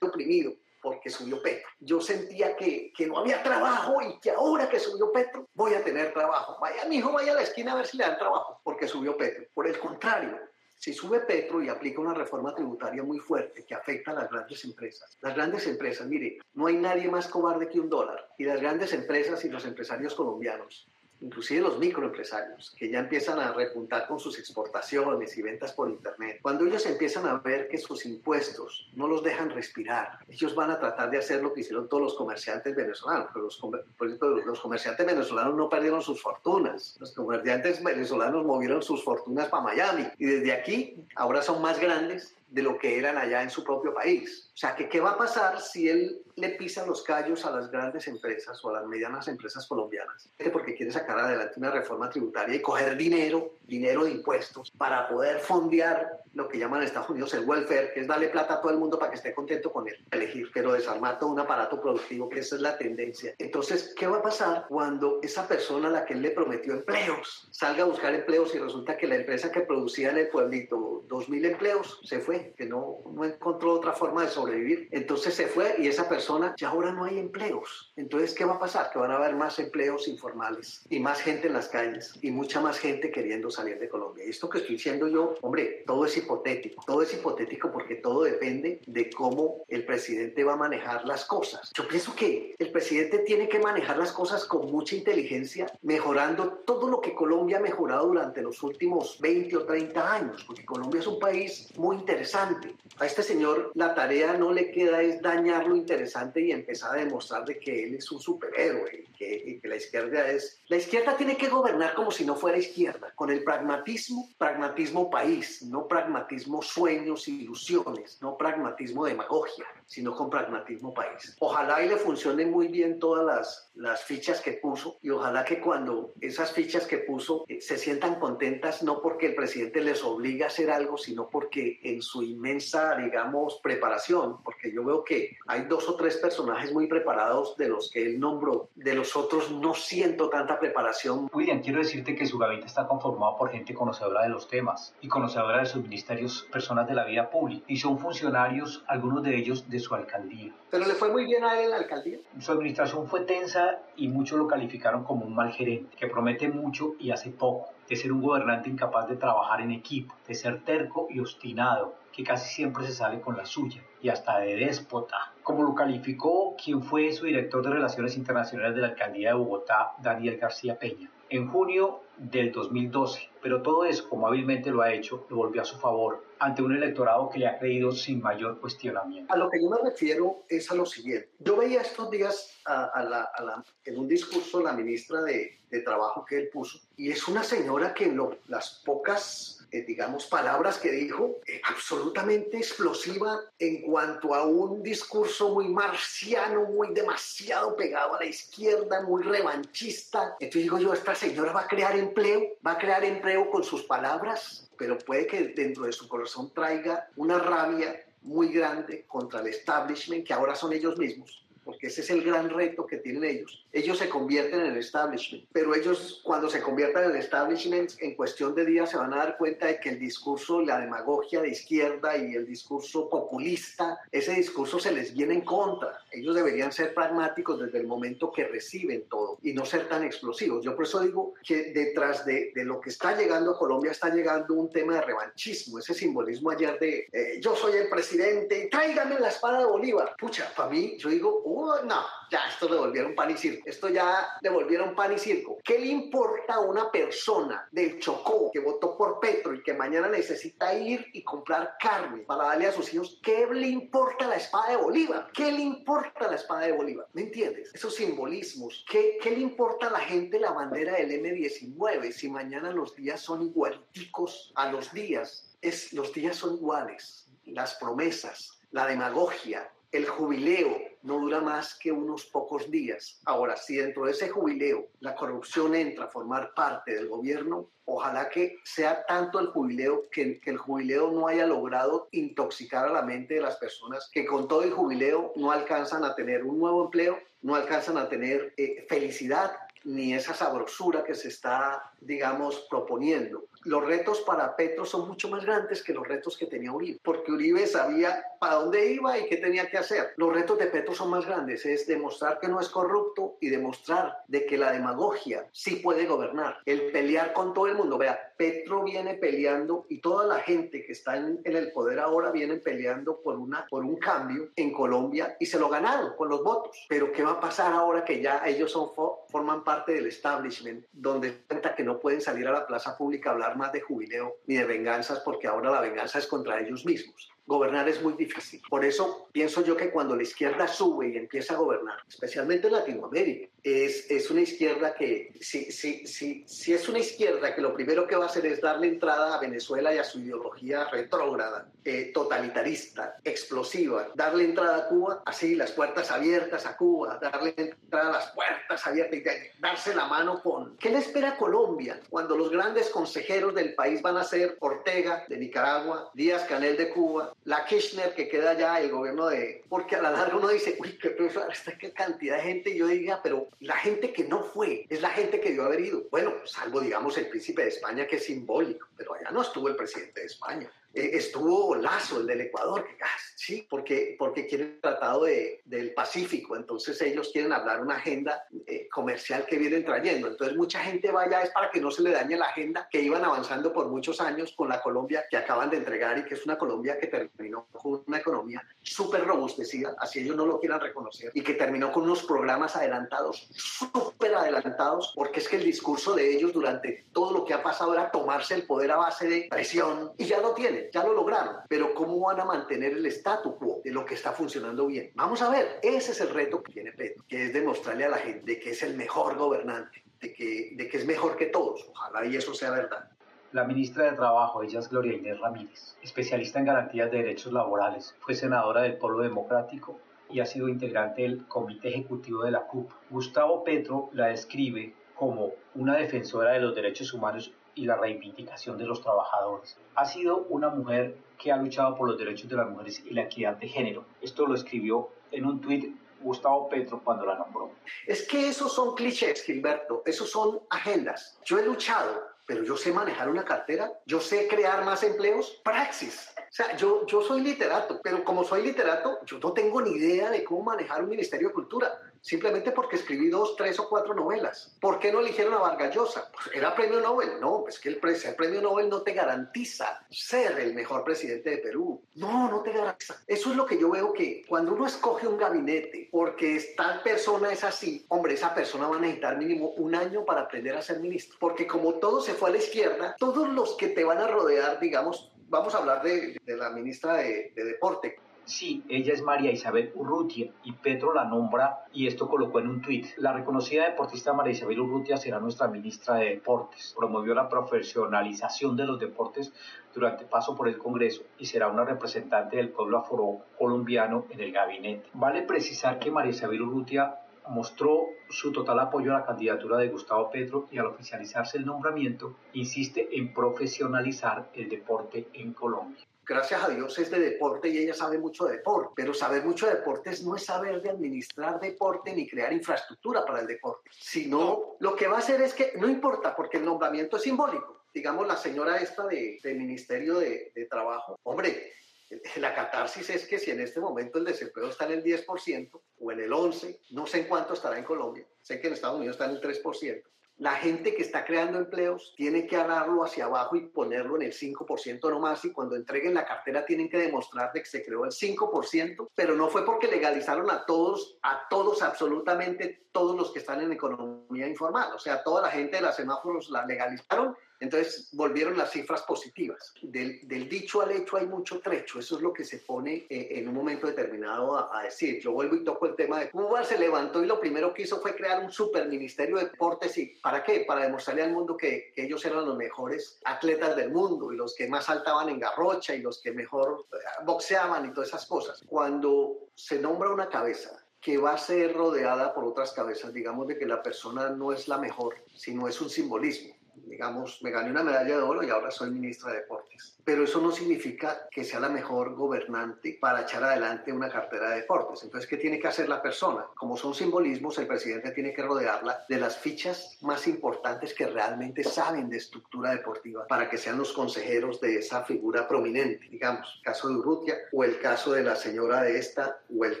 oprimido 0.00 0.54
porque 0.86 1.10
subió 1.10 1.42
Petro. 1.42 1.68
Yo 1.80 2.00
sentía 2.00 2.54
que, 2.54 2.92
que, 2.96 3.08
no 3.08 3.18
había 3.18 3.42
trabajo 3.42 4.00
y 4.02 4.20
que 4.20 4.30
ahora 4.30 4.68
que 4.68 4.78
subió 4.78 5.10
Petro 5.10 5.48
voy 5.52 5.74
a 5.74 5.82
tener 5.82 6.12
trabajo. 6.12 6.58
Vaya, 6.60 6.84
mi 6.84 6.98
hijo, 6.98 7.10
vaya 7.10 7.32
a 7.32 7.34
la 7.34 7.42
esquina 7.42 7.72
a 7.72 7.74
ver 7.74 7.88
si 7.88 7.96
le 7.96 8.04
dan 8.04 8.16
trabajo 8.16 8.60
porque 8.62 8.86
subió 8.86 9.16
Petro. 9.16 9.46
Por 9.52 9.66
el 9.66 9.76
contrario, 9.80 10.38
Si 10.78 10.92
sube 10.92 11.20
Petro 11.20 11.60
y 11.60 11.68
aplica 11.68 12.00
una 12.00 12.14
reforma 12.14 12.54
tributaria 12.54 13.02
muy 13.02 13.18
fuerte 13.18 13.64
que 13.64 13.74
afecta 13.74 14.12
a 14.12 14.14
las 14.14 14.30
grandes 14.30 14.62
empresas, 14.62 15.18
las 15.22 15.34
grandes 15.34 15.66
empresas, 15.66 16.06
mire, 16.06 16.38
no 16.54 16.66
hay 16.66 16.76
nadie 16.76 17.08
más 17.08 17.26
cobarde 17.26 17.68
que 17.68 17.80
un 17.80 17.88
dólar. 17.88 18.28
Y 18.38 18.44
las 18.44 18.60
grandes 18.60 18.92
empresas 18.92 19.44
y 19.44 19.48
los 19.48 19.64
empresarios 19.64 20.14
colombianos 20.14 20.86
inclusive 21.20 21.60
los 21.60 21.78
microempresarios, 21.78 22.74
que 22.78 22.90
ya 22.90 23.00
empiezan 23.00 23.38
a 23.38 23.52
repuntar 23.52 24.06
con 24.06 24.20
sus 24.20 24.38
exportaciones 24.38 25.36
y 25.36 25.42
ventas 25.42 25.72
por 25.72 25.88
Internet, 25.88 26.38
cuando 26.42 26.66
ellos 26.66 26.84
empiezan 26.86 27.26
a 27.26 27.38
ver 27.38 27.68
que 27.68 27.78
sus 27.78 28.04
impuestos 28.06 28.90
no 28.94 29.08
los 29.08 29.22
dejan 29.22 29.50
respirar, 29.50 30.18
ellos 30.28 30.54
van 30.54 30.70
a 30.70 30.78
tratar 30.78 31.10
de 31.10 31.18
hacer 31.18 31.42
lo 31.42 31.52
que 31.52 31.60
hicieron 31.60 31.88
todos 31.88 32.02
los 32.02 32.14
comerciantes 32.14 32.74
venezolanos. 32.74 33.28
Pero 33.32 33.46
los, 33.46 33.60
ejemplo, 34.00 34.36
los 34.44 34.60
comerciantes 34.60 35.06
venezolanos 35.06 35.54
no 35.54 35.68
perdieron 35.68 36.02
sus 36.02 36.20
fortunas, 36.20 36.96
los 37.00 37.12
comerciantes 37.12 37.82
venezolanos 37.82 38.44
movieron 38.44 38.82
sus 38.82 39.02
fortunas 39.02 39.48
para 39.48 39.62
Miami 39.62 40.04
y 40.18 40.26
desde 40.26 40.52
aquí 40.52 41.04
ahora 41.14 41.42
son 41.42 41.62
más 41.62 41.80
grandes 41.80 42.36
de 42.56 42.62
lo 42.62 42.78
que 42.78 42.98
eran 42.98 43.18
allá 43.18 43.42
en 43.42 43.50
su 43.50 43.62
propio 43.62 43.92
país. 43.92 44.48
O 44.54 44.56
sea, 44.56 44.74
que 44.74 44.88
qué 44.88 44.98
va 44.98 45.10
a 45.10 45.18
pasar 45.18 45.60
si 45.60 45.90
él 45.90 46.22
le 46.36 46.48
pisa 46.48 46.86
los 46.86 47.02
callos 47.02 47.44
a 47.44 47.50
las 47.50 47.70
grandes 47.70 48.08
empresas 48.08 48.64
o 48.64 48.70
a 48.70 48.80
las 48.80 48.86
medianas 48.86 49.28
empresas 49.28 49.66
colombianas? 49.66 50.30
Porque 50.50 50.74
quiere 50.74 50.90
sacar 50.90 51.18
adelante 51.18 51.58
una 51.58 51.70
reforma 51.70 52.08
tributaria 52.08 52.56
y 52.56 52.62
coger 52.62 52.96
dinero, 52.96 53.55
dinero 53.66 54.04
de 54.04 54.12
impuestos, 54.12 54.70
para 54.70 55.08
poder 55.08 55.40
fondear 55.40 56.22
lo 56.34 56.48
que 56.48 56.58
llaman 56.58 56.80
en 56.80 56.86
Estados 56.86 57.10
Unidos 57.10 57.32
el 57.34 57.48
welfare, 57.48 57.92
que 57.94 58.00
es 58.00 58.06
darle 58.06 58.28
plata 58.28 58.54
a 58.54 58.60
todo 58.60 58.70
el 58.70 58.78
mundo 58.78 58.98
para 58.98 59.10
que 59.10 59.16
esté 59.16 59.34
contento 59.34 59.72
con 59.72 59.88
él, 59.88 59.96
elegir, 60.10 60.50
pero 60.52 60.72
desarmar 60.72 61.18
todo 61.18 61.30
un 61.30 61.40
aparato 61.40 61.80
productivo, 61.80 62.28
que 62.28 62.40
esa 62.40 62.56
es 62.56 62.62
la 62.62 62.76
tendencia. 62.76 63.34
Entonces, 63.38 63.94
¿qué 63.96 64.06
va 64.06 64.18
a 64.18 64.22
pasar 64.22 64.66
cuando 64.68 65.18
esa 65.22 65.48
persona 65.48 65.88
a 65.88 65.90
la 65.90 66.04
que 66.04 66.12
él 66.12 66.22
le 66.22 66.30
prometió 66.30 66.74
empleos 66.74 67.48
salga 67.50 67.84
a 67.84 67.86
buscar 67.86 68.14
empleos 68.14 68.54
y 68.54 68.58
resulta 68.58 68.98
que 68.98 69.06
la 69.06 69.16
empresa 69.16 69.50
que 69.50 69.60
producía 69.60 70.10
en 70.10 70.18
el 70.18 70.28
pueblito 70.28 71.04
2.000 71.08 71.46
empleos 71.46 72.00
se 72.04 72.20
fue, 72.20 72.52
que 72.56 72.66
no, 72.66 72.98
no 73.10 73.24
encontró 73.24 73.72
otra 73.72 73.92
forma 73.92 74.22
de 74.22 74.28
sobrevivir? 74.28 74.88
Entonces 74.90 75.34
se 75.34 75.46
fue 75.46 75.76
y 75.78 75.88
esa 75.88 76.06
persona 76.08 76.54
ya 76.58 76.68
ahora 76.68 76.92
no 76.92 77.04
hay 77.04 77.18
empleos. 77.18 77.94
Entonces, 77.96 78.34
¿qué 78.34 78.44
va 78.44 78.54
a 78.54 78.58
pasar? 78.58 78.90
Que 78.90 78.98
van 78.98 79.10
a 79.10 79.16
haber 79.16 79.34
más 79.34 79.58
empleos 79.58 80.06
informales 80.06 80.84
y 80.90 81.00
más 81.00 81.20
gente 81.20 81.46
en 81.46 81.54
las 81.54 81.68
calles 81.68 82.12
y 82.20 82.30
mucha 82.30 82.60
más 82.60 82.78
gente 82.78 83.10
queriendo 83.10 83.50
salir 83.56 83.78
de 83.78 83.88
Colombia. 83.88 84.24
Y 84.24 84.30
esto 84.30 84.48
que 84.48 84.58
estoy 84.58 84.76
diciendo 84.76 85.08
yo, 85.08 85.34
hombre, 85.42 85.84
todo 85.86 86.04
es 86.04 86.16
hipotético. 86.16 86.82
Todo 86.86 87.02
es 87.02 87.12
hipotético 87.14 87.70
porque 87.72 87.96
todo 87.96 88.22
depende 88.22 88.80
de 88.86 89.10
cómo 89.10 89.64
el 89.68 89.84
presidente 89.84 90.44
va 90.44 90.54
a 90.54 90.56
manejar 90.56 91.04
las 91.04 91.24
cosas. 91.24 91.72
Yo 91.74 91.88
pienso 91.88 92.14
que 92.14 92.54
el 92.58 92.70
presidente 92.70 93.18
tiene 93.20 93.48
que 93.48 93.58
manejar 93.58 93.96
las 93.98 94.12
cosas 94.12 94.44
con 94.44 94.70
mucha 94.70 94.94
inteligencia, 94.94 95.66
mejorando 95.82 96.62
todo 96.64 96.88
lo 96.88 97.00
que 97.00 97.14
Colombia 97.14 97.58
ha 97.58 97.60
mejorado 97.60 98.06
durante 98.06 98.42
los 98.42 98.62
últimos 98.62 99.18
20 99.20 99.56
o 99.56 99.64
30 99.64 100.14
años, 100.14 100.44
porque 100.44 100.64
Colombia 100.64 101.00
es 101.00 101.06
un 101.06 101.18
país 101.18 101.68
muy 101.76 101.96
interesante. 101.96 102.74
A 102.98 103.06
este 103.06 103.22
señor 103.22 103.72
la 103.74 103.94
tarea 103.94 104.34
no 104.34 104.52
le 104.52 104.70
queda 104.70 105.02
es 105.02 105.20
dañar 105.20 105.66
lo 105.66 105.76
interesante 105.76 106.40
y 106.40 106.52
empezar 106.52 106.96
a 106.96 107.04
demostrar 107.04 107.44
de 107.44 107.58
que 107.58 107.84
él 107.84 107.94
es 107.94 108.10
un 108.10 108.20
superhéroe 108.20 109.06
y 109.08 109.12
que, 109.12 109.42
y 109.46 109.60
que 109.60 109.68
la 109.68 109.76
izquierda 109.76 110.30
es... 110.30 110.60
La 110.68 110.76
izquierda 110.76 111.16
tiene 111.16 111.36
que 111.36 111.48
gobernar 111.48 111.94
como 111.94 112.10
si 112.10 112.24
no 112.24 112.36
fuera 112.36 112.58
izquierda, 112.58 113.12
con 113.14 113.30
el 113.30 113.44
pragmatismo, 113.46 114.28
pragmatismo 114.38 115.08
país, 115.08 115.62
no 115.62 115.86
pragmatismo 115.86 116.62
sueños, 116.62 117.28
ilusiones, 117.28 118.18
no 118.20 118.36
pragmatismo 118.36 119.04
demagogia, 119.04 119.64
sino 119.86 120.16
con 120.16 120.28
pragmatismo 120.28 120.92
país. 120.92 121.36
Ojalá 121.38 121.80
y 121.80 121.88
le 121.88 121.96
funcionen 121.96 122.50
muy 122.50 122.66
bien 122.66 122.98
todas 122.98 123.24
las, 123.24 123.70
las 123.76 124.02
fichas 124.02 124.40
que 124.40 124.54
puso 124.54 124.98
y 125.00 125.10
ojalá 125.10 125.44
que 125.44 125.60
cuando 125.60 126.12
esas 126.20 126.50
fichas 126.50 126.88
que 126.88 126.98
puso 126.98 127.44
eh, 127.46 127.60
se 127.60 127.78
sientan 127.78 128.18
contentas 128.18 128.82
no 128.82 129.00
porque 129.00 129.26
el 129.26 129.36
presidente 129.36 129.80
les 129.80 130.02
obliga 130.02 130.46
a 130.46 130.48
hacer 130.48 130.68
algo, 130.68 130.98
sino 130.98 131.30
porque 131.30 131.78
en 131.84 132.02
su 132.02 132.24
inmensa, 132.24 132.96
digamos, 132.96 133.60
preparación, 133.62 134.42
porque 134.42 134.72
yo 134.72 134.84
veo 134.84 135.04
que 135.04 135.36
hay 135.46 135.66
dos 135.66 135.88
o 135.88 135.94
tres 135.94 136.16
personajes 136.16 136.72
muy 136.72 136.88
preparados 136.88 137.56
de 137.56 137.68
los 137.68 137.92
que 137.92 138.04
él 138.04 138.18
nombró, 138.18 138.70
de 138.74 138.96
los 138.96 139.14
otros 139.14 139.52
no 139.52 139.72
siento 139.72 140.28
tanta 140.30 140.58
preparación. 140.58 141.30
William, 141.32 141.62
quiero 141.62 141.78
decirte 141.78 142.16
que 142.16 142.26
su 142.26 142.38
gabinete 142.38 142.66
está 142.66 142.88
conformado 142.88 143.35
por 143.36 143.50
gente 143.50 143.74
conocedora 143.74 144.22
de 144.22 144.28
los 144.28 144.48
temas 144.48 144.94
y 145.00 145.08
conocedora 145.08 145.60
de 145.60 145.66
sus 145.66 145.82
ministerios, 145.82 146.46
personas 146.50 146.86
de 146.86 146.94
la 146.94 147.04
vida 147.04 147.30
pública, 147.30 147.64
y 147.68 147.76
son 147.76 147.98
funcionarios, 147.98 148.84
algunos 148.86 149.22
de 149.22 149.36
ellos, 149.36 149.68
de 149.68 149.80
su 149.80 149.94
alcaldía. 149.94 150.52
Pero 150.70 150.86
le 150.86 150.94
fue 150.94 151.10
muy 151.10 151.24
bien 151.24 151.44
a 151.44 151.58
él 151.58 151.64
en 151.64 151.70
la 151.70 151.76
alcaldía. 151.76 152.18
Su 152.38 152.52
administración 152.52 153.06
fue 153.06 153.20
tensa 153.20 153.80
y 153.96 154.08
muchos 154.08 154.38
lo 154.38 154.46
calificaron 154.46 155.04
como 155.04 155.24
un 155.24 155.34
mal 155.34 155.52
gerente, 155.52 155.96
que 155.96 156.06
promete 156.06 156.48
mucho 156.48 156.94
y 156.98 157.10
hace 157.10 157.30
poco, 157.30 157.70
de 157.88 157.96
ser 157.96 158.12
un 158.12 158.22
gobernante 158.22 158.68
incapaz 158.68 159.08
de 159.08 159.16
trabajar 159.16 159.60
en 159.60 159.70
equipo, 159.70 160.14
de 160.26 160.34
ser 160.34 160.64
terco 160.64 161.06
y 161.10 161.20
obstinado, 161.20 161.94
que 162.12 162.24
casi 162.24 162.48
siempre 162.54 162.86
se 162.86 162.92
sale 162.92 163.20
con 163.20 163.36
la 163.36 163.44
suya 163.44 163.82
y 164.00 164.08
hasta 164.08 164.38
de 164.38 164.56
déspota, 164.56 165.32
como 165.42 165.62
lo 165.62 165.74
calificó 165.74 166.56
quien 166.56 166.82
fue 166.82 167.12
su 167.12 167.26
director 167.26 167.62
de 167.62 167.70
Relaciones 167.70 168.16
Internacionales 168.16 168.74
de 168.74 168.80
la 168.80 168.88
Alcaldía 168.88 169.30
de 169.30 169.34
Bogotá, 169.34 169.92
Daniel 169.98 170.38
García 170.38 170.78
Peña, 170.78 171.10
en 171.28 171.48
junio 171.48 172.00
del 172.18 172.52
2012. 172.52 173.30
Pero 173.42 173.62
todo 173.62 173.84
eso, 173.84 174.08
como 174.08 174.26
hábilmente 174.26 174.70
lo 174.70 174.82
ha 174.82 174.92
hecho, 174.92 175.26
lo 175.30 175.36
volvió 175.36 175.62
a 175.62 175.64
su 175.64 175.78
favor 175.78 176.24
ante 176.38 176.62
un 176.62 176.74
electorado 176.74 177.28
que 177.30 177.38
le 177.38 177.46
ha 177.46 177.58
creído 177.58 177.92
sin 177.92 178.20
mayor 178.20 178.60
cuestionamiento. 178.60 179.32
A 179.32 179.36
lo 179.36 179.48
que 179.50 179.62
yo 179.62 179.70
me 179.70 179.78
refiero 179.88 180.44
es 180.48 180.70
a 180.70 180.74
lo 180.74 180.84
siguiente. 180.84 181.30
Yo 181.38 181.56
veía 181.56 181.80
estos 181.80 182.10
días 182.10 182.60
a, 182.64 183.02
la, 183.02 183.64
en 183.84 183.98
un 183.98 184.08
discurso 184.08 184.62
la 184.62 184.72
ministra 184.72 185.22
de, 185.22 185.58
de, 185.70 185.80
Trabajo 185.80 186.24
que 186.24 186.38
él 186.38 186.48
puso, 186.52 186.78
y 186.96 187.10
es 187.10 187.28
una 187.28 187.44
señora 187.44 187.94
que 187.94 188.06
en 188.06 188.16
lo, 188.16 188.38
las 188.48 188.82
pocas 188.84 189.55
eh, 189.76 189.84
digamos, 189.86 190.26
palabras 190.26 190.78
que 190.78 190.90
dijo, 190.90 191.40
eh, 191.46 191.60
absolutamente 191.64 192.56
explosiva 192.56 193.40
en 193.58 193.82
cuanto 193.82 194.34
a 194.34 194.46
un 194.46 194.82
discurso 194.82 195.52
muy 195.52 195.68
marciano, 195.68 196.64
muy 196.64 196.94
demasiado 196.94 197.76
pegado 197.76 198.14
a 198.14 198.20
la 198.20 198.24
izquierda, 198.24 199.02
muy 199.02 199.22
revanchista. 199.22 200.36
Entonces 200.40 200.62
digo 200.62 200.78
yo, 200.78 200.94
esta 200.94 201.14
señora 201.14 201.52
va 201.52 201.62
a 201.62 201.68
crear 201.68 201.94
empleo, 201.96 202.40
va 202.66 202.72
a 202.72 202.78
crear 202.78 203.04
empleo 203.04 203.50
con 203.50 203.64
sus 203.64 203.82
palabras, 203.82 204.70
pero 204.78 204.96
puede 204.98 205.26
que 205.26 205.48
dentro 205.48 205.84
de 205.84 205.92
su 205.92 206.08
corazón 206.08 206.50
traiga 206.54 207.08
una 207.16 207.38
rabia 207.38 208.02
muy 208.22 208.48
grande 208.48 209.04
contra 209.06 209.40
el 209.40 209.48
establishment, 209.48 210.26
que 210.26 210.32
ahora 210.32 210.54
son 210.54 210.72
ellos 210.72 210.98
mismos, 210.98 211.45
porque 211.66 211.88
ese 211.88 212.00
es 212.00 212.10
el 212.10 212.22
gran 212.22 212.48
reto 212.48 212.86
que 212.86 212.98
tienen 212.98 213.24
ellos. 213.24 213.66
Ellos 213.72 213.98
se 213.98 214.08
convierten 214.08 214.60
en 214.60 214.66
el 214.68 214.78
establishment, 214.78 215.44
pero 215.52 215.74
ellos 215.74 216.22
cuando 216.24 216.48
se 216.48 216.62
conviertan 216.62 217.04
en 217.04 217.10
el 217.10 217.16
establishment, 217.16 217.90
en 217.98 218.14
cuestión 218.14 218.54
de 218.54 218.64
días 218.64 218.90
se 218.90 218.96
van 218.96 219.12
a 219.12 219.16
dar 219.16 219.36
cuenta 219.36 219.66
de 219.66 219.80
que 219.80 219.90
el 219.90 219.98
discurso, 219.98 220.62
la 220.62 220.80
demagogia 220.80 221.42
de 221.42 221.48
izquierda 221.50 222.16
y 222.16 222.34
el 222.36 222.46
discurso 222.46 223.10
populista, 223.10 223.98
ese 224.12 224.32
discurso 224.32 224.78
se 224.78 224.92
les 224.92 225.12
viene 225.12 225.34
en 225.34 225.40
contra. 225.42 225.98
Ellos 226.12 226.34
deberían 226.34 226.72
ser 226.72 226.94
pragmáticos 226.94 227.60
desde 227.60 227.80
el 227.80 227.86
momento 227.86 228.32
que 228.32 228.46
reciben 228.46 229.08
todo 229.08 229.38
y 229.42 229.52
no 229.52 229.66
ser 229.66 229.88
tan 229.88 230.04
explosivos. 230.04 230.64
Yo 230.64 230.76
por 230.76 230.84
eso 230.84 231.00
digo 231.00 231.34
que 231.44 231.72
detrás 231.72 232.24
de, 232.24 232.52
de 232.54 232.64
lo 232.64 232.80
que 232.80 232.90
está 232.90 233.16
llegando 233.16 233.50
a 233.50 233.58
Colombia 233.58 233.90
está 233.90 234.08
llegando 234.08 234.54
un 234.54 234.70
tema 234.70 234.94
de 234.94 235.02
revanchismo, 235.02 235.80
ese 235.80 235.92
simbolismo 235.92 236.50
ayer 236.50 236.78
de 236.78 237.08
eh, 237.12 237.40
yo 237.40 237.56
soy 237.56 237.76
el 237.76 237.88
presidente, 237.88 238.68
tráigame 238.70 239.18
la 239.18 239.28
espada 239.28 239.60
de 239.60 239.66
Bolívar. 239.66 240.14
Pucha, 240.18 240.52
para 240.56 240.70
mí, 240.70 240.96
yo 240.98 241.08
digo, 241.08 241.42
no, 241.56 242.04
ya 242.30 242.48
esto 242.48 242.68
le 242.68 242.76
volvieron 242.76 243.14
pan 243.14 243.30
y 243.30 243.36
circo. 243.36 243.62
Esto 243.66 243.88
ya 243.88 244.28
le 244.42 244.50
volvieron 244.50 244.94
pan 244.94 245.12
y 245.14 245.18
circo. 245.18 245.58
¿Qué 245.64 245.78
le 245.78 245.86
importa 245.86 246.54
a 246.54 246.60
una 246.60 246.90
persona 246.90 247.66
del 247.72 247.98
Chocó 247.98 248.50
que 248.52 248.60
votó 248.60 248.96
por 248.96 249.20
Petro 249.20 249.54
y 249.54 249.62
que 249.62 249.72
mañana 249.72 250.08
necesita 250.08 250.74
ir 250.74 251.06
y 251.12 251.22
comprar 251.22 251.76
carne 251.80 252.24
para 252.24 252.44
darle 252.44 252.66
a 252.66 252.72
sus 252.72 252.92
hijos? 252.92 253.18
¿Qué 253.22 253.46
le 253.46 253.68
importa 253.68 254.26
la 254.26 254.36
espada 254.36 254.70
de 254.70 254.76
Bolívar? 254.76 255.30
¿Qué 255.32 255.50
le 255.50 255.62
importa 255.62 256.28
la 256.28 256.36
espada 256.36 256.66
de 256.66 256.72
Bolívar? 256.72 257.06
¿Me 257.14 257.22
entiendes? 257.22 257.70
Esos 257.74 257.94
simbolismos. 257.94 258.84
¿Qué, 258.90 259.18
qué 259.22 259.30
le 259.30 259.40
importa 259.40 259.86
a 259.86 259.90
la 259.90 260.00
gente 260.00 260.38
la 260.38 260.52
bandera 260.52 260.96
del 260.96 261.10
M19 261.10 262.12
si 262.12 262.28
mañana 262.28 262.70
los 262.70 262.94
días 262.94 263.20
son 263.20 263.42
igualiticos 263.42 264.52
a 264.56 264.70
los 264.70 264.92
días? 264.92 265.56
Es, 265.62 265.92
los 265.94 266.12
días 266.12 266.36
son 266.36 266.56
iguales. 266.56 267.28
Las 267.46 267.76
promesas, 267.76 268.58
la 268.72 268.86
demagogia, 268.86 269.70
el 269.92 270.06
jubileo 270.06 270.95
no 271.06 271.20
dura 271.20 271.40
más 271.40 271.78
que 271.78 271.92
unos 271.92 272.26
pocos 272.26 272.70
días. 272.70 273.20
Ahora, 273.24 273.56
si 273.56 273.76
dentro 273.76 274.04
de 274.04 274.12
ese 274.12 274.28
jubileo 274.28 274.88
la 275.00 275.14
corrupción 275.14 275.74
entra 275.74 276.06
a 276.06 276.08
formar 276.08 276.52
parte 276.54 276.94
del 276.94 277.08
gobierno, 277.08 277.70
ojalá 277.84 278.28
que 278.28 278.56
sea 278.64 279.06
tanto 279.06 279.38
el 279.38 279.46
jubileo 279.46 280.02
que, 280.10 280.40
el 280.44 280.58
jubileo 280.58 281.12
no 281.12 281.28
haya 281.28 281.46
logrado 281.46 282.08
intoxicar 282.10 282.86
a 282.86 282.92
la 282.92 283.02
mente 283.02 283.34
de 283.34 283.40
las 283.40 283.56
personas 283.56 284.10
que 284.12 284.26
con 284.26 284.48
todo 284.48 284.62
el 284.64 284.72
jubileo 284.72 285.32
no 285.36 285.52
alcanzan 285.52 286.04
a 286.04 286.16
tener 286.16 286.44
un 286.44 286.58
nuevo 286.58 286.84
empleo, 286.84 287.18
no 287.42 287.54
alcanzan 287.54 287.96
a 287.98 288.08
tener 288.08 288.52
eh, 288.56 288.84
felicidad 288.88 289.52
ni 289.84 290.12
esa 290.12 290.34
sabrosura 290.34 291.04
que 291.04 291.14
se 291.14 291.28
está, 291.28 291.92
digamos, 292.00 292.66
proponiendo. 292.68 293.44
Los 293.66 293.84
retos 293.84 294.20
para 294.20 294.54
Petro 294.54 294.84
son 294.84 295.08
mucho 295.08 295.28
más 295.28 295.44
grandes 295.44 295.82
que 295.82 295.92
los 295.92 296.06
retos 296.06 296.36
que 296.36 296.46
tenía 296.46 296.70
Uribe, 296.70 297.00
porque 297.02 297.32
Uribe 297.32 297.66
sabía 297.66 298.24
para 298.38 298.54
dónde 298.54 298.92
iba 298.92 299.18
y 299.18 299.26
qué 299.26 299.38
tenía 299.38 299.68
que 299.68 299.76
hacer. 299.76 300.14
Los 300.16 300.32
retos 300.32 300.56
de 300.58 300.66
Petro 300.66 300.94
son 300.94 301.10
más 301.10 301.26
grandes, 301.26 301.66
es 301.66 301.84
demostrar 301.84 302.38
que 302.38 302.46
no 302.46 302.60
es 302.60 302.68
corrupto 302.68 303.38
y 303.40 303.48
demostrar 303.48 304.18
de 304.28 304.46
que 304.46 304.56
la 304.56 304.70
demagogia 304.70 305.48
sí 305.50 305.76
puede 305.76 306.06
gobernar, 306.06 306.58
el 306.64 306.92
pelear 306.92 307.32
con 307.32 307.52
todo 307.54 307.66
el 307.66 307.74
mundo. 307.74 307.98
Vea, 307.98 308.34
Petro 308.36 308.84
viene 308.84 309.14
peleando 309.14 309.86
y 309.88 310.00
toda 310.00 310.26
la 310.26 310.38
gente 310.40 310.84
que 310.84 310.92
está 310.92 311.16
en, 311.16 311.40
el 311.44 311.72
poder 311.72 311.98
ahora 311.98 312.30
viene 312.30 312.56
peleando 312.58 313.20
por, 313.20 313.36
una, 313.36 313.66
por 313.68 313.84
un 313.84 313.96
cambio 313.96 314.50
en 314.54 314.72
Colombia 314.72 315.36
y 315.40 315.46
se 315.46 315.58
lo 315.58 315.68
ganaron 315.68 316.14
con 316.16 316.28
los 316.28 316.44
votos. 316.44 316.86
Pero 316.88 317.10
¿qué 317.10 317.24
va 317.24 317.32
a 317.32 317.40
pasar 317.40 317.72
ahora 317.72 318.04
que 318.04 318.22
ya 318.22 318.42
ellos 318.46 318.70
son, 318.70 318.90
forman 319.28 319.64
parte 319.64 319.92
del 319.92 320.06
establishment, 320.06 320.84
donde 320.92 321.42
cuenta 321.48 321.74
que 321.74 321.82
no 321.82 321.98
pueden 321.98 322.20
salir 322.20 322.46
a 322.46 322.52
la 322.52 322.66
plaza 322.66 322.96
pública 322.96 323.30
a 323.30 323.32
hablar 323.32 323.55
más 323.56 323.72
de 323.72 323.80
jubileo 323.80 324.36
ni 324.46 324.56
de 324.56 324.64
venganzas 324.64 325.20
porque 325.20 325.48
ahora 325.48 325.70
la 325.70 325.80
venganza 325.80 326.18
es 326.18 326.26
contra 326.26 326.60
ellos 326.60 326.84
mismos? 326.84 327.30
Gobernar 327.46 327.88
es 327.88 328.02
muy 328.02 328.14
difícil. 328.14 328.60
Por 328.68 328.84
eso 328.84 329.28
pienso 329.32 329.64
yo 329.64 329.76
que 329.76 329.90
cuando 329.90 330.16
la 330.16 330.22
izquierda 330.22 330.66
sube 330.66 331.08
y 331.08 331.16
empieza 331.16 331.54
a 331.54 331.58
gobernar, 331.58 331.98
especialmente 332.08 332.66
en 332.66 332.74
Latinoamérica, 332.74 333.48
es, 333.62 334.10
es 334.10 334.30
una 334.30 334.42
izquierda 334.42 334.94
que, 334.94 335.32
si, 335.40 335.70
si, 335.72 336.06
si, 336.06 336.44
si 336.46 336.72
es 336.72 336.88
una 336.88 336.98
izquierda 336.98 337.54
que 337.54 337.60
lo 337.60 337.74
primero 337.74 338.06
que 338.06 338.16
va 338.16 338.24
a 338.24 338.28
hacer 338.28 338.46
es 338.46 338.60
darle 338.60 338.88
entrada 338.88 339.34
a 339.34 339.40
Venezuela 339.40 339.94
y 339.94 339.98
a 339.98 340.04
su 340.04 340.20
ideología 340.20 340.88
retrógrada, 340.90 341.68
eh, 341.84 342.10
totalitarista, 342.12 343.16
explosiva, 343.24 344.08
darle 344.14 344.44
entrada 344.44 344.78
a 344.78 344.88
Cuba, 344.88 345.22
así 345.24 345.54
las 345.54 345.72
puertas 345.72 346.10
abiertas 346.10 346.66
a 346.66 346.76
Cuba, 346.76 347.18
darle 347.20 347.54
entrada 347.56 348.08
a 348.08 348.12
las 348.12 348.32
puertas 348.32 348.86
abiertas 348.86 349.20
y 349.20 349.60
darse 349.60 349.94
la 349.94 350.06
mano 350.06 350.42
con... 350.42 350.76
¿Qué 350.78 350.90
le 350.90 350.98
espera 350.98 351.36
Colombia 351.36 352.00
cuando 352.10 352.36
los 352.36 352.50
grandes 352.50 352.90
consejeros 352.90 353.54
del 353.54 353.74
país 353.74 354.02
van 354.02 354.16
a 354.16 354.24
ser 354.24 354.56
Ortega 354.60 355.24
de 355.28 355.36
Nicaragua, 355.36 356.10
Díaz 356.14 356.44
Canel 356.44 356.76
de 356.76 356.90
Cuba, 356.90 357.35
la 357.46 357.64
Kirchner 357.64 358.12
que 358.14 358.28
queda 358.28 358.50
allá, 358.50 358.80
el 358.80 358.90
gobierno 358.90 359.28
de... 359.28 359.64
Porque 359.68 359.94
a 359.94 360.02
la 360.02 360.10
larga 360.10 360.36
uno 360.36 360.48
dice, 360.48 360.76
uy, 360.80 360.98
qué, 361.00 361.16
qué 361.80 361.92
cantidad 361.92 362.36
de 362.36 362.42
gente, 362.42 362.70
y 362.70 362.78
yo 362.78 362.88
diga, 362.88 363.20
pero 363.22 363.48
la 363.60 363.76
gente 363.76 364.12
que 364.12 364.24
no 364.24 364.42
fue 364.42 364.84
es 364.88 365.00
la 365.00 365.10
gente 365.10 365.40
que 365.40 365.50
debió 365.50 365.64
haber 365.64 365.80
ido. 365.80 366.02
Bueno, 366.10 366.34
salvo, 366.44 366.80
digamos, 366.80 367.16
el 367.18 367.28
príncipe 367.28 367.62
de 367.62 367.68
España, 367.68 368.06
que 368.06 368.16
es 368.16 368.24
simbólico, 368.24 368.88
pero 368.96 369.14
allá 369.14 369.30
no 369.30 369.42
estuvo 369.42 369.68
el 369.68 369.76
presidente 369.76 370.20
de 370.20 370.26
España. 370.26 370.70
Eh, 370.96 371.10
estuvo 371.12 371.74
Lazo, 371.74 372.20
el 372.20 372.26
del 372.26 372.40
Ecuador, 372.40 372.86
que 372.86 372.96
ah, 373.04 373.18
sí, 373.34 373.66
porque, 373.68 374.16
porque 374.18 374.46
quieren 374.46 374.68
el 374.68 374.80
tratado 374.80 375.24
de, 375.24 375.60
del 375.66 375.92
Pacífico, 375.92 376.56
entonces 376.56 377.00
ellos 377.02 377.28
quieren 377.30 377.52
hablar 377.52 377.82
una 377.82 377.96
agenda 377.96 378.46
eh, 378.66 378.88
comercial 378.90 379.44
que 379.44 379.58
vienen 379.58 379.84
trayendo. 379.84 380.28
Entonces 380.28 380.56
mucha 380.56 380.80
gente 380.80 381.10
vaya 381.10 381.42
es 381.42 381.50
para 381.50 381.70
que 381.70 381.82
no 381.82 381.90
se 381.90 382.02
le 382.02 382.12
dañe 382.12 382.38
la 382.38 382.46
agenda 382.46 382.88
que 382.90 383.02
iban 383.02 383.22
avanzando 383.22 383.74
por 383.74 383.88
muchos 383.88 384.22
años 384.22 384.54
con 384.56 384.70
la 384.70 384.80
Colombia 384.80 385.24
que 385.28 385.36
acaban 385.36 385.68
de 385.68 385.76
entregar 385.76 386.16
y 386.16 386.24
que 386.24 386.32
es 386.32 386.46
una 386.46 386.56
Colombia 386.56 386.98
que 386.98 387.08
terminó 387.08 387.66
con 387.72 388.02
una 388.06 388.16
economía 388.16 388.62
súper 388.80 389.26
robustecida, 389.26 389.94
así 389.98 390.20
ellos 390.20 390.36
no 390.36 390.46
lo 390.46 390.58
quieran 390.58 390.80
reconocer, 390.80 391.30
y 391.34 391.42
que 391.42 391.54
terminó 391.54 391.92
con 391.92 392.04
unos 392.04 392.22
programas 392.22 392.74
adelantados, 392.74 393.48
súper 393.52 394.34
adelantados, 394.34 395.12
porque 395.14 395.40
es 395.40 395.48
que 395.48 395.56
el 395.56 395.64
discurso 395.64 396.14
de 396.14 396.34
ellos 396.34 396.54
durante 396.54 397.04
todo 397.12 397.32
lo 397.32 397.44
que 397.44 397.52
ha 397.52 397.62
pasado 397.62 397.92
era 397.92 398.10
tomarse 398.10 398.54
el 398.54 398.66
poder 398.66 398.92
a 398.92 398.96
base 398.96 399.28
de 399.28 399.46
presión 399.50 400.12
y 400.16 400.24
ya 400.24 400.40
lo 400.40 400.54
tienen 400.54 400.85
ya 400.92 401.04
lo 401.04 401.12
lograron, 401.12 401.56
pero 401.68 401.94
¿cómo 401.94 402.18
van 402.20 402.40
a 402.40 402.44
mantener 402.44 402.92
el 402.92 403.06
status 403.06 403.54
quo 403.54 403.80
de 403.84 403.90
lo 403.90 404.04
que 404.04 404.14
está 404.14 404.32
funcionando 404.32 404.86
bien? 404.86 405.10
Vamos 405.14 405.42
a 405.42 405.50
ver, 405.50 405.78
ese 405.82 406.12
es 406.12 406.20
el 406.20 406.30
reto 406.30 406.62
que 406.62 406.72
tiene 406.72 406.92
Petro, 406.92 407.24
que 407.28 407.46
es 407.46 407.52
demostrarle 407.52 408.04
a 408.04 408.10
la 408.10 408.18
gente 408.18 408.58
que 408.58 408.70
es 408.70 408.82
el 408.82 408.96
mejor 408.96 409.36
gobernante, 409.36 410.04
de 410.20 410.32
que, 410.32 410.72
de 410.74 410.88
que 410.88 410.96
es 410.96 411.06
mejor 411.06 411.36
que 411.36 411.46
todos, 411.46 411.86
ojalá 411.90 412.26
y 412.26 412.36
eso 412.36 412.54
sea 412.54 412.70
verdad. 412.70 413.08
La 413.52 413.64
ministra 413.64 414.10
de 414.10 414.16
Trabajo, 414.16 414.62
ella 414.62 414.80
es 414.80 414.88
Gloria 414.88 415.14
Inés 415.14 415.38
Ramírez, 415.40 415.96
especialista 416.02 416.58
en 416.58 416.66
garantías 416.66 417.10
de 417.10 417.18
derechos 417.18 417.52
laborales, 417.52 418.14
fue 418.20 418.34
senadora 418.34 418.82
del 418.82 418.98
Polo 418.98 419.20
Democrático 419.20 419.98
y 420.28 420.40
ha 420.40 420.46
sido 420.46 420.68
integrante 420.68 421.22
del 421.22 421.46
Comité 421.46 421.88
Ejecutivo 421.88 422.42
de 422.42 422.50
la 422.50 422.66
CUP. 422.66 422.90
Gustavo 423.10 423.62
Petro 423.64 424.10
la 424.12 424.26
describe 424.26 424.94
como 425.16 425.52
una 425.74 425.96
defensora 425.96 426.52
de 426.52 426.60
los 426.60 426.74
derechos 426.74 427.12
humanos 427.12 427.52
y 427.74 427.86
la 427.86 427.96
reivindicación 427.96 428.78
de 428.78 428.84
los 428.84 429.02
trabajadores. 429.02 429.76
Ha 429.94 430.04
sido 430.04 430.46
una 430.48 430.70
mujer 430.70 431.16
que 431.38 431.52
ha 431.52 431.56
luchado 431.56 431.96
por 431.96 432.08
los 432.08 432.18
derechos 432.18 432.48
de 432.48 432.56
las 432.56 432.68
mujeres 432.68 433.02
y 433.04 433.12
la 433.12 433.22
equidad 433.22 433.56
de 433.56 433.68
género. 433.68 434.04
Esto 434.20 434.46
lo 434.46 434.54
escribió 434.54 435.10
en 435.30 435.44
un 435.44 435.60
tuit 435.60 435.94
Gustavo 436.20 436.68
Petro 436.68 437.00
cuando 437.04 437.26
la 437.26 437.36
nombró. 437.36 437.72
Es 438.06 438.26
que 438.26 438.48
esos 438.48 438.74
son 438.74 438.94
clichés, 438.94 439.44
Gilberto, 439.44 440.02
esos 440.06 440.30
son 440.30 440.60
agendas. 440.70 441.38
Yo 441.44 441.58
he 441.58 441.64
luchado, 441.64 442.22
pero 442.46 442.64
yo 442.64 442.76
sé 442.76 442.92
manejar 442.92 443.28
una 443.28 443.44
cartera, 443.44 443.92
yo 444.06 444.20
sé 444.20 444.48
crear 444.48 444.84
más 444.84 445.02
empleos, 445.02 445.60
praxis. 445.62 446.32
O 446.38 446.52
sea, 446.56 446.76
yo, 446.76 447.06
yo 447.06 447.20
soy 447.20 447.42
literato, 447.42 448.00
pero 448.02 448.24
como 448.24 448.44
soy 448.44 448.62
literato, 448.62 449.18
yo 449.26 449.38
no 449.38 449.52
tengo 449.52 449.82
ni 449.82 449.90
idea 449.90 450.30
de 450.30 450.42
cómo 450.42 450.62
manejar 450.62 451.02
un 451.02 451.10
Ministerio 451.10 451.48
de 451.48 451.54
Cultura 451.54 451.92
simplemente 452.20 452.72
porque 452.72 452.96
escribí 452.96 453.28
dos, 453.28 453.56
tres 453.56 453.78
o 453.78 453.88
cuatro 453.88 454.14
novelas. 454.14 454.76
¿Por 454.80 454.98
qué 454.98 455.12
no 455.12 455.20
eligieron 455.20 455.54
a 455.54 455.58
Vargas 455.58 455.94
Llosa? 455.94 456.30
Pues 456.32 456.54
era 456.54 456.74
premio 456.74 457.00
Nobel. 457.00 457.40
No, 457.40 457.64
es 457.68 457.78
que 457.78 457.88
el, 457.88 458.00
el 458.02 458.34
premio 458.34 458.60
Nobel 458.60 458.88
no 458.88 459.02
te 459.02 459.12
garantiza 459.12 460.04
ser 460.10 460.58
el 460.58 460.74
mejor 460.74 461.04
presidente 461.04 461.50
de 461.50 461.58
Perú. 461.58 462.02
No, 462.14 462.50
no 462.50 462.62
te 462.62 462.72
garantiza. 462.72 463.16
Eso 463.26 463.50
es 463.50 463.56
lo 463.56 463.66
que 463.66 463.78
yo 463.78 463.90
veo 463.90 464.12
que 464.12 464.44
cuando 464.48 464.74
uno 464.74 464.86
escoge 464.86 465.26
un 465.26 465.38
gabinete 465.38 466.08
porque 466.10 466.74
tal 466.76 467.02
persona 467.02 467.52
es 467.52 467.64
así, 467.64 468.04
hombre, 468.08 468.34
esa 468.34 468.54
persona 468.54 468.88
va 468.88 468.96
a 468.96 469.00
necesitar 469.00 469.36
mínimo 469.38 469.70
un 469.70 469.94
año 469.94 470.24
para 470.24 470.42
aprender 470.42 470.76
a 470.76 470.82
ser 470.82 471.00
ministro. 471.00 471.36
Porque 471.38 471.66
como 471.66 471.94
todo 471.94 472.20
se 472.20 472.34
fue 472.34 472.50
a 472.50 472.52
la 472.52 472.58
izquierda, 472.58 473.16
todos 473.18 473.48
los 473.48 473.76
que 473.76 473.88
te 473.88 474.04
van 474.04 474.18
a 474.18 474.28
rodear, 474.28 474.80
digamos, 474.80 475.32
vamos 475.48 475.74
a 475.74 475.78
hablar 475.78 476.02
de, 476.02 476.40
la 476.46 476.70
ministra 476.70 477.14
de, 477.14 477.52
de 477.54 477.64
Deporte, 477.64 478.16
Sí, 478.46 478.84
ella 478.88 479.12
es 479.12 479.22
María 479.22 479.50
Isabel 479.50 479.90
Urrutia 479.96 480.52
y 480.62 480.70
Petro 480.70 481.12
la 481.12 481.24
nombra 481.24 481.84
y 481.92 482.06
esto 482.06 482.28
colocó 482.28 482.60
en 482.60 482.68
un 482.68 482.80
tuit. 482.80 483.06
La 483.16 483.32
reconocida 483.32 483.86
deportista 483.86 484.32
María 484.32 484.52
Isabel 484.52 484.78
Urrutia 484.78 485.16
será 485.16 485.40
nuestra 485.40 485.66
ministra 485.66 486.14
de 486.14 486.26
Deportes. 486.26 486.94
Promovió 486.96 487.34
la 487.34 487.48
profesionalización 487.48 488.76
de 488.76 488.84
los 488.84 489.00
deportes 489.00 489.52
durante 489.92 490.26
paso 490.26 490.54
por 490.54 490.68
el 490.68 490.78
Congreso 490.78 491.24
y 491.38 491.46
será 491.46 491.66
una 491.66 491.84
representante 491.84 492.56
del 492.56 492.68
pueblo 492.68 492.98
afro 492.98 493.38
colombiano 493.58 494.26
en 494.30 494.38
el 494.38 494.52
gabinete. 494.52 495.10
Vale 495.14 495.42
precisar 495.42 495.98
que 495.98 496.12
María 496.12 496.30
Isabel 496.30 496.62
Urrutia 496.62 497.18
mostró 497.48 498.08
su 498.28 498.52
total 498.52 498.80
apoyo 498.80 499.14
a 499.14 499.20
la 499.20 499.26
candidatura 499.26 499.78
de 499.78 499.88
Gustavo 499.88 500.30
Petro 500.30 500.68
y 500.70 500.78
al 500.78 500.86
oficializarse 500.86 501.58
el 501.58 501.66
nombramiento 501.66 502.36
insiste 502.52 503.08
en 503.12 503.32
profesionalizar 503.32 504.50
el 504.54 504.68
deporte 504.68 505.28
en 505.32 505.52
Colombia 505.52 506.04
gracias 506.26 506.64
a 506.64 506.68
Dios 506.68 506.98
es 506.98 507.10
de 507.10 507.20
deporte 507.20 507.68
y 507.68 507.78
ella 507.78 507.94
sabe 507.94 508.18
mucho 508.18 508.46
de 508.46 508.56
deporte, 508.56 508.90
pero 508.96 509.14
saber 509.14 509.44
mucho 509.44 509.66
de 509.66 509.76
deportes 509.76 510.24
no 510.24 510.34
es 510.34 510.44
saber 510.44 510.82
de 510.82 510.90
administrar 510.90 511.60
deporte 511.60 512.12
ni 512.14 512.28
crear 512.28 512.52
infraestructura 512.52 513.24
para 513.24 513.40
el 513.40 513.46
deporte, 513.46 513.90
sino 513.92 514.76
lo 514.80 514.96
que 514.96 515.06
va 515.06 515.16
a 515.16 515.20
hacer 515.20 515.40
es 515.40 515.54
que 515.54 515.74
no 515.76 515.88
importa 515.88 516.34
porque 516.34 516.58
el 516.58 516.64
nombramiento 516.64 517.16
es 517.16 517.22
simbólico. 517.22 517.84
Digamos, 517.94 518.26
la 518.26 518.36
señora 518.36 518.76
esta 518.76 519.06
de, 519.06 519.38
del 519.42 519.56
Ministerio 519.56 520.18
de, 520.18 520.52
de 520.54 520.66
Trabajo, 520.66 521.18
hombre, 521.22 521.72
la 522.36 522.54
catarsis 522.54 523.10
es 523.10 523.26
que 523.26 523.38
si 523.38 523.50
en 523.50 523.60
este 523.60 523.80
momento 523.80 524.18
el 524.18 524.24
desempleo 524.24 524.68
está 524.68 524.86
en 524.86 524.92
el 524.92 525.04
10% 525.04 525.80
o 525.98 526.12
en 526.12 526.20
el 526.20 526.30
11%, 526.30 526.78
no 526.90 527.06
sé 527.06 527.20
en 527.20 527.28
cuánto 527.28 527.54
estará 527.54 527.78
en 527.78 527.84
Colombia, 527.84 528.26
sé 528.40 528.60
que 528.60 528.68
en 528.68 528.74
Estados 528.74 528.96
Unidos 528.96 529.16
está 529.16 529.26
en 529.26 529.32
el 529.32 529.40
3%, 529.40 530.02
la 530.38 530.52
gente 530.52 530.94
que 530.94 531.00
está 531.00 531.24
creando 531.24 531.58
empleos 531.58 532.12
tiene 532.14 532.46
que 532.46 532.56
agarrarlo 532.56 533.02
hacia 533.02 533.24
abajo 533.24 533.56
y 533.56 533.68
ponerlo 533.68 534.16
en 534.16 534.22
el 534.22 534.32
5% 534.34 535.08
nomás 535.08 535.42
y 535.46 535.52
cuando 535.52 535.76
entreguen 535.76 536.12
la 536.12 536.26
cartera 536.26 536.66
tienen 536.66 536.90
que 536.90 536.98
demostrar 536.98 537.52
que 537.52 537.64
se 537.64 537.82
creó 537.82 538.04
el 538.04 538.10
5%, 538.10 539.08
pero 539.14 539.34
no 539.34 539.48
fue 539.48 539.64
porque 539.64 539.86
legalizaron 539.86 540.50
a 540.50 540.66
todos, 540.66 541.16
a 541.22 541.48
todos 541.48 541.82
absolutamente 541.82 542.86
todos 542.92 543.16
los 543.16 543.32
que 543.32 543.38
están 543.38 543.62
en 543.62 543.72
economía 543.72 544.46
informal, 544.46 544.92
o 544.94 544.98
sea, 544.98 545.22
toda 545.22 545.40
la 545.40 545.50
gente 545.50 545.76
de 545.76 545.82
las 545.82 545.96
semáforos 545.96 546.50
la 546.50 546.66
legalizaron 546.66 547.34
entonces 547.60 548.10
volvieron 548.12 548.56
las 548.56 548.70
cifras 548.70 549.02
positivas. 549.02 549.72
Del, 549.82 550.48
dicho 550.48 550.82
al 550.82 550.92
hecho 550.92 551.16
hay 551.16 551.26
mucho 551.26 551.60
trecho. 551.60 551.98
Eso 551.98 552.16
es 552.16 552.22
lo 552.22 552.32
que 552.32 552.44
se 552.44 552.58
pone 552.58 553.06
eh, 553.08 553.28
en 553.30 553.48
un 553.48 553.54
momento 553.54 553.86
determinado 553.86 554.72
a, 554.72 554.82
decir. 554.82 555.20
Yo 555.20 555.32
vuelvo 555.32 555.56
y 555.56 555.64
toco 555.64 555.86
el 555.86 555.96
tema 555.96 556.20
de 556.20 556.30
Cuba. 556.30 556.64
Se 556.64 556.78
levantó 556.78 557.22
y 557.22 557.26
lo 557.26 557.40
primero 557.40 557.72
que 557.72 557.82
hizo 557.82 558.00
fue 558.00 558.14
crear 558.14 558.42
un 558.44 558.52
superministerio 558.52 559.36
de 559.36 559.44
deportes. 559.46 559.96
¿Y 559.98 560.06
para 560.22 560.44
qué? 560.44 560.64
Para 560.66 560.82
demostrarle 560.82 561.22
al 561.22 561.32
mundo 561.32 561.56
que, 561.56 561.92
que, 561.94 562.04
ellos 562.04 562.24
eran 562.24 562.46
los 562.46 562.56
mejores 562.56 563.20
atletas 563.24 563.74
del 563.74 563.90
mundo 563.90 564.32
y 564.32 564.36
los 564.36 564.54
que 564.54 564.68
más 564.68 564.84
saltaban 564.84 565.28
en 565.28 565.40
garrocha 565.40 565.94
y 565.94 566.02
los 566.02 566.20
que 566.20 566.32
mejor 566.32 566.86
eh, 566.92 566.96
boxeaban 567.24 567.86
y 567.86 567.92
todas 567.92 568.08
esas 568.08 568.26
cosas. 568.26 568.62
Cuando 568.66 569.48
se 569.54 569.80
nombra 569.80 570.10
una 570.10 570.28
cabeza 570.28 570.84
que 571.00 571.18
va 571.18 571.34
a 571.34 571.38
ser 571.38 571.72
rodeada 571.72 572.34
por 572.34 572.44
otras 572.44 572.72
cabezas, 572.72 573.12
digamos 573.12 573.46
de 573.46 573.58
que 573.58 573.66
la 573.66 573.82
persona 573.82 574.30
no 574.30 574.52
es 574.52 574.68
la 574.68 574.78
mejor, 574.78 575.16
sino 575.34 575.68
es 575.68 575.80
un 575.80 575.88
simbolismo 575.88 576.55
digamos, 576.86 577.42
me 577.42 577.50
gané 577.50 577.70
una 577.70 577.82
medalla 577.82 578.16
de 578.16 578.22
oro 578.22 578.42
y 578.42 578.50
ahora 578.50 578.70
soy 578.70 578.90
ministra 578.90 579.32
de 579.32 579.38
deporte. 579.38 579.46
deportes. 579.46 579.96
Pero 580.04 580.24
eso 580.24 580.40
no 580.40 580.52
significa 580.52 581.28
que 581.30 581.44
sea 581.44 581.60
la 581.60 581.68
mejor 581.68 582.14
gobernante 582.14 582.96
para 583.00 583.22
echar 583.22 583.42
adelante 583.42 583.92
una 583.92 584.10
cartera 584.10 584.50
de 584.50 584.60
deportes. 584.60 585.02
Entonces, 585.02 585.28
¿qué 585.28 585.36
tiene 585.36 585.58
que 585.58 585.66
hacer 585.66 585.88
la 585.88 586.00
persona? 586.00 586.46
Como 586.54 586.76
son 586.76 586.94
simbolismos, 586.94 587.58
el 587.58 587.66
presidente 587.66 588.12
tiene 588.12 588.32
que 588.32 588.42
rodearla 588.42 589.04
de 589.08 589.18
las 589.18 589.36
fichas 589.36 589.98
más 590.02 590.28
importantes 590.28 590.94
que 590.94 591.06
realmente 591.06 591.64
saben 591.64 592.08
de 592.08 592.18
estructura 592.18 592.70
deportiva 592.70 593.26
para 593.26 593.50
que 593.50 593.58
sean 593.58 593.78
los 593.78 593.92
consejeros 593.92 594.60
de 594.60 594.76
esa 594.76 595.04
figura 595.04 595.48
prominente, 595.48 596.06
digamos, 596.08 596.54
el 596.58 596.62
caso 596.62 596.88
de 596.88 596.94
Urrutia 596.94 597.36
o 597.52 597.64
el 597.64 597.80
caso 597.80 598.12
de 598.12 598.22
la 598.22 598.36
señora 598.36 598.82
de 598.82 598.98
esta 598.98 599.40
o 599.56 599.64
el 599.64 599.80